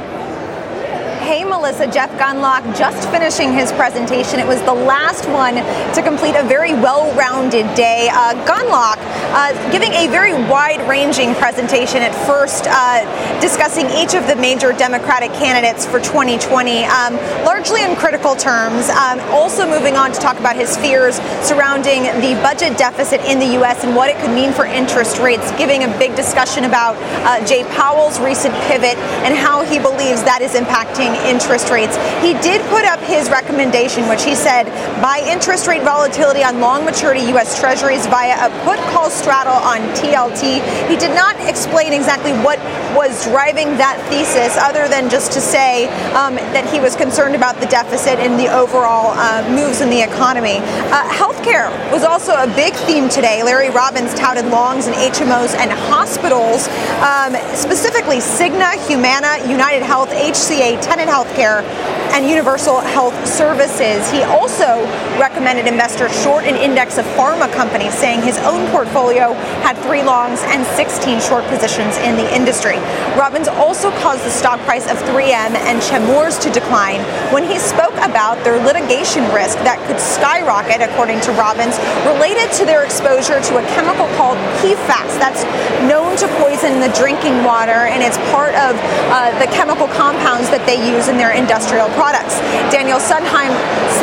[1.26, 4.38] Hey, Melissa, Jeff Gundlach just finishing his presentation.
[4.38, 5.56] It was the last one
[5.96, 8.10] to complete a very well rounded day.
[8.12, 8.98] Uh, Gundlach
[9.32, 13.00] uh, giving a very wide ranging presentation at first, uh,
[13.40, 17.16] discussing each of the major Democratic candidates for 2020, um,
[17.48, 18.90] largely in critical terms.
[18.90, 21.16] Um, also, moving on to talk about his fears
[21.48, 23.86] surrounding the budget deficit in the U.S.
[23.86, 27.64] and what it could mean for interest rates, giving a big discussion about uh, Jay
[27.72, 31.96] Powell's recent pivot and how he believes that is impacting interest rates.
[32.26, 34.66] He did put up his recommendation, which he said
[35.02, 37.60] buy interest rate volatility on long maturity U.S.
[37.60, 40.64] Treasuries via a put call straddle on TLT.
[40.90, 42.58] He did not explain exactly what
[42.96, 47.60] was driving that thesis, other than just to say um, that he was concerned about
[47.60, 50.58] the deficit and the overall uh, moves in the economy.
[50.90, 53.44] Uh, healthcare was also a big theme today.
[53.44, 56.68] Larry Robbins touted longs and HMOs and hospitals,
[57.04, 64.10] um, specifically Cigna, Humana, United Health, HCA, Tenet Healthcare, care and Universal Health Services.
[64.12, 64.86] He also
[65.18, 69.34] recommended investors short an index of pharma companies, saying his own portfolio
[69.66, 72.78] had three longs and 16 short positions in the industry.
[73.18, 77.02] Robbins also caused the stock price of 3M and Chemours to decline
[77.34, 82.64] when he spoke about their litigation risk that could skyrocket, according to Robbins, related to
[82.64, 85.42] their exposure to a chemical called PFAS that's
[85.90, 88.78] known to poison the drinking water and it's part of
[89.10, 92.03] uh, the chemical compounds that they use in their industrial products.
[92.04, 93.48] Daniel Sundheim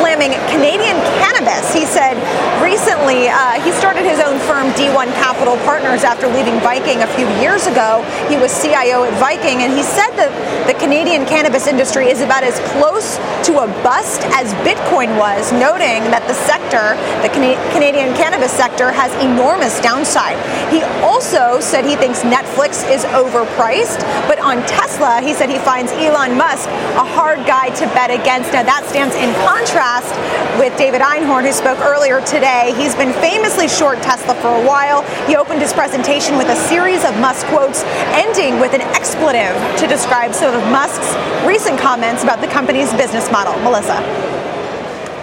[0.01, 1.69] slamming Canadian cannabis.
[1.71, 2.17] He said
[2.57, 7.29] recently uh, he started his own firm, D1 Capital Partners, after leaving Viking a few
[7.37, 8.01] years ago.
[8.27, 10.33] He was CIO at Viking, and he said that
[10.65, 16.01] the Canadian cannabis industry is about as close to a bust as Bitcoin was, noting
[16.09, 20.41] that the sector, the Cana- Canadian cannabis sector, has enormous downside.
[20.73, 25.91] He also said he thinks Netflix is overpriced, but on Tesla, he said he finds
[25.93, 26.65] Elon Musk
[26.97, 28.51] a hard guy to bet against.
[28.53, 30.11] Now, that stands in contrast
[30.59, 32.73] with David Einhorn, who spoke earlier today.
[32.75, 35.03] He's been famously short Tesla for a while.
[35.27, 37.83] He opened his presentation with a series of Musk quotes,
[38.13, 41.15] ending with an expletive to describe some of Musk's
[41.45, 43.53] recent comments about the company's business model.
[43.63, 43.99] Melissa.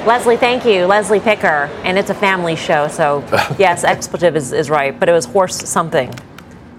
[0.07, 0.87] Leslie, thank you.
[0.87, 1.69] Leslie Picker.
[1.85, 3.25] And it's a family show, so
[3.59, 6.15] yes, expletive is, is right, but it was horse something.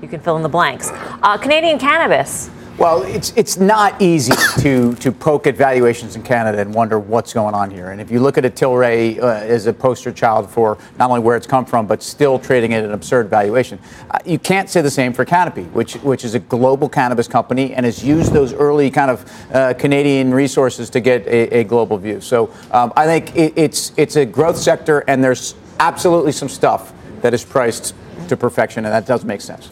[0.02, 0.90] You can fill in the blanks.
[0.92, 2.50] Uh, Canadian cannabis.
[2.80, 7.34] Well, it's it's not easy to to poke at valuations in Canada and wonder what's
[7.34, 7.92] going on here.
[7.92, 11.20] And if you look at a Tilray uh, as a poster child for not only
[11.20, 13.80] where it's come from, but still trading at an absurd valuation,
[14.12, 17.74] uh, you can't say the same for Canopy, which which is a global cannabis company
[17.74, 21.98] and has used those early kind of uh, Canadian resources to get a, a global
[21.98, 22.22] view.
[22.22, 26.94] So um, I think it, it's it's a growth sector, and there's absolutely some stuff
[27.20, 27.94] that is priced
[28.30, 29.70] to perfection, and that does make sense.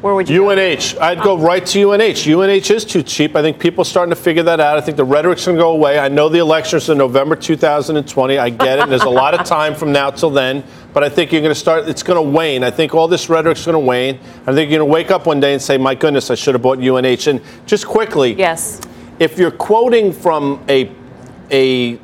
[0.00, 0.96] Where would you UNH.
[1.00, 2.28] I'd go right to UNH.
[2.28, 3.34] UNH is too cheap.
[3.34, 4.78] I think people are starting to figure that out.
[4.78, 5.98] I think the rhetoric's going to go away.
[5.98, 8.38] I know the elections in November 2020.
[8.38, 8.88] I get it.
[8.88, 10.62] There's a lot of time from now till then.
[10.92, 12.62] But I think you're going to start, it's going to wane.
[12.62, 14.20] I think all this rhetoric's going to wane.
[14.46, 16.54] I think you're going to wake up one day and say, my goodness, I should
[16.54, 17.26] have bought UNH.
[17.26, 18.34] And just quickly.
[18.34, 18.80] Yes.
[19.18, 20.92] If you're quoting from a,
[21.50, 21.98] a,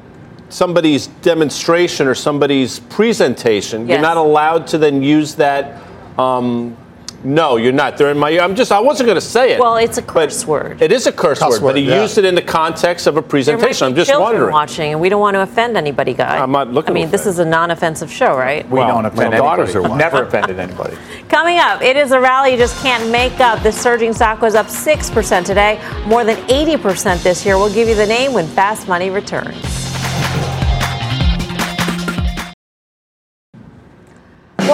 [0.48, 3.90] somebody's demonstration or somebody's presentation, Yes.
[3.90, 5.80] you're not allowed to then use that.
[6.18, 6.76] Um,
[7.24, 7.96] no, you're not.
[7.96, 8.38] They're in my.
[8.38, 8.70] I'm just.
[8.70, 9.58] I wasn't going to say it.
[9.60, 10.80] Well, it's a curse word.
[10.82, 12.02] It is a curse, Cuss word, but he yeah.
[12.02, 13.86] used it in the context of a There might presentation.
[13.94, 14.52] be I'm just wondering.
[14.52, 16.38] watching, and we don't want to offend anybody, guy.
[16.38, 18.68] I'm not looking I mean, to this is a non-offensive show, right?
[18.68, 19.94] We Well, don't my offend daughters anybody.
[19.94, 19.96] are.
[19.98, 20.96] Never offended anybody.
[21.28, 23.62] Coming up, it is a rally you just can't make up.
[23.62, 27.56] The surging stock was up 6% today, more than 80% this year.
[27.56, 29.56] We'll give you the name when Fast Money returns.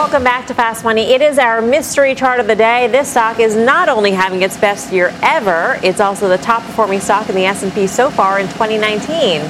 [0.00, 1.12] Welcome back to Fast Money.
[1.12, 2.86] It is our mystery chart of the day.
[2.86, 7.00] This stock is not only having its best year ever, it's also the top performing
[7.00, 9.42] stock in the S&P so far in 2019.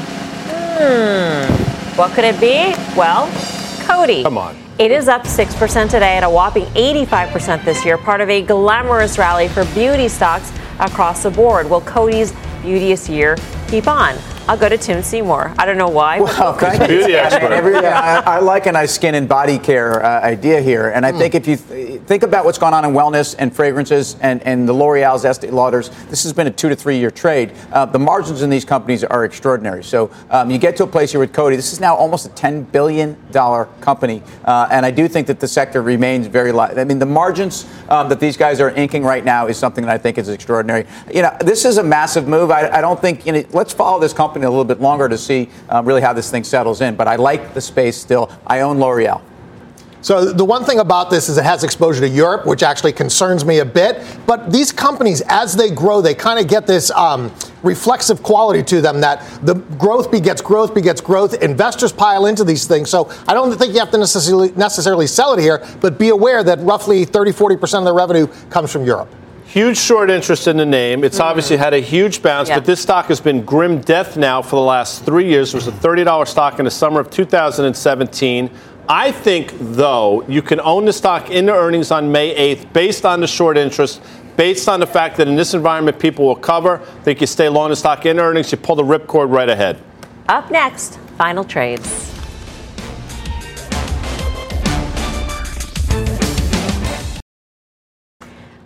[0.75, 1.97] Hmm.
[1.97, 2.75] What could it be?
[2.97, 3.29] Well,
[3.87, 4.25] Coty.
[4.25, 4.57] Come on.
[4.81, 9.19] It is up 6% today at a whopping 85% this year, part of a glamorous
[9.19, 11.71] rally for beauty stocks across the board.
[11.71, 13.37] Will Coty's beauteous year
[13.69, 14.17] keep on?
[14.51, 15.55] I'll go to Tim Seymour.
[15.59, 16.19] I don't know why.
[16.21, 16.89] Well, thank you.
[16.99, 17.53] Beauty expert.
[17.53, 21.13] Every- I, I like a nice skin and body care uh, idea here, and I
[21.13, 24.69] think if you th- think about what's going on in wellness and fragrances and, and
[24.69, 27.53] the L'Oreal's, Estee Lauders, this has been a two to three year trade.
[27.73, 29.83] Uh, the margins in these companies are extraordinary.
[29.83, 31.57] So um, you get to a place here with Coty.
[31.57, 35.41] This is now almost a ten billion dollar company, uh, and I do think that
[35.41, 36.53] the sector remains very.
[36.53, 36.79] light.
[36.79, 39.93] I mean, the margins um, that these guys are inking right now is something that
[39.93, 40.87] I think is extraordinary.
[41.13, 42.51] You know, this is a massive move.
[42.51, 43.27] I, I don't think.
[43.27, 46.13] You know, let's follow this company a little bit longer to see um, really how
[46.13, 46.97] this thing settles in.
[46.97, 48.31] But I like the space still.
[48.47, 49.21] I own L'Oreal.
[50.03, 53.45] So the one thing about this is it has exposure to Europe, which actually concerns
[53.45, 54.03] me a bit.
[54.27, 57.31] But these companies, as they grow, they kind of get this um,
[57.63, 61.35] reflexive quality to them that the growth begets growth begets growth.
[61.43, 62.89] Investors pile into these things.
[62.89, 66.43] So I don't think you have to necessarily necessarily sell it here, but be aware
[66.45, 69.09] that roughly 30, 40 percent of the revenue comes from Europe.
[69.45, 71.03] Huge short interest in the name.
[71.03, 72.59] It's obviously had a huge bounce, Yeah.
[72.59, 75.53] but this stock has been grim death now for the last three years.
[75.53, 78.49] It was a $30 stock in the summer of 2017.
[78.93, 83.21] I think, though, you can own the stock into earnings on May 8th based on
[83.21, 84.03] the short interest,
[84.37, 86.81] based on the fact that in this environment people will cover.
[86.81, 89.81] I think you stay long the stock in earnings, you pull the ripcord right ahead.
[90.29, 92.10] Up next, final trades.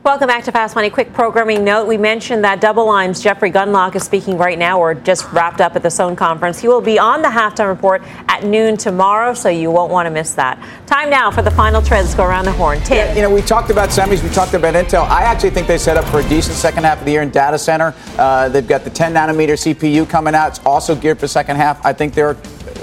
[0.04, 0.90] Welcome back to Fast Money.
[0.90, 1.86] Quick programming note.
[1.86, 5.76] We mentioned that Double Line's Jeffrey Gundlach is speaking right now or just wrapped up
[5.76, 6.60] at the Sohn conference.
[6.60, 10.10] He will be on the halftime report at noon tomorrow, so you won't want to
[10.10, 10.62] miss that.
[10.86, 12.14] Time now for the final trades.
[12.14, 12.80] Go around the horn.
[12.80, 13.16] Tim.
[13.16, 15.08] You know, we talked about semis, we talked about Intel.
[15.08, 17.30] I actually think they set up for a decent second half of the year in
[17.30, 17.94] data center.
[18.18, 20.48] Uh, they've got the 10 nanometer CPU coming out.
[20.48, 21.82] It's also geared for second half.
[21.82, 22.34] I think there,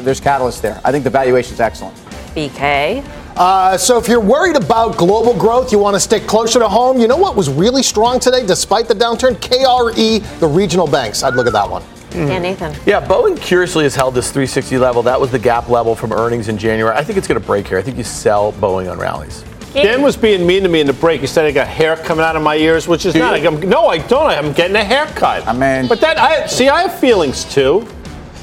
[0.02, 0.82] there's catalyst there.
[0.84, 1.96] I think the valuation is excellent.
[2.34, 3.21] BK.
[3.38, 7.00] Uh, so if you're worried about global growth, you want to stick closer to home.
[7.00, 9.36] You know what was really strong today, despite the downturn?
[9.36, 11.24] KRE, the regional banks.
[11.24, 11.84] I'd look at that one.
[12.12, 12.76] Dan Nathan.
[12.86, 15.02] Yeah, Boeing curiously has held this 360 level.
[15.02, 16.94] That was the gap level from earnings in January.
[16.96, 17.78] I think it's going to break here.
[17.78, 19.46] I think you sell Boeing on rallies.
[19.74, 21.22] Dan was being mean to me in the break.
[21.22, 23.42] He said I got hair coming out of my ears, which is Do not.
[23.42, 23.48] you?
[23.48, 24.30] I'm, no, I don't.
[24.30, 25.48] I'm getting a haircut.
[25.48, 26.68] I mean- but that I see.
[26.68, 27.88] I have feelings too.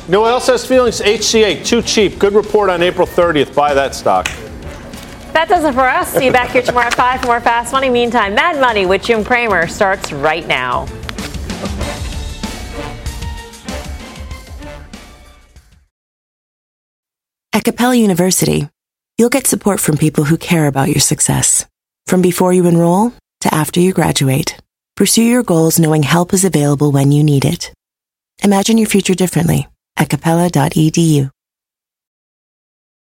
[0.07, 1.03] You know what else has feelings?
[1.03, 2.19] HCA, too cheap.
[2.19, 3.55] Good report on April 30th.
[3.55, 4.27] Buy that stock.
[5.33, 6.13] That does it for us.
[6.13, 7.91] See you back here tomorrow at 5 for more Fast Money.
[7.91, 10.87] Meantime, Mad Money with Jim Cramer starts right now.
[17.53, 18.69] At Capella University,
[19.17, 21.67] you'll get support from people who care about your success.
[22.07, 24.57] From before you enroll to after you graduate,
[24.97, 27.73] pursue your goals knowing help is available when you need it.
[28.43, 29.67] Imagine your future differently
[29.97, 31.31] at capella.edu.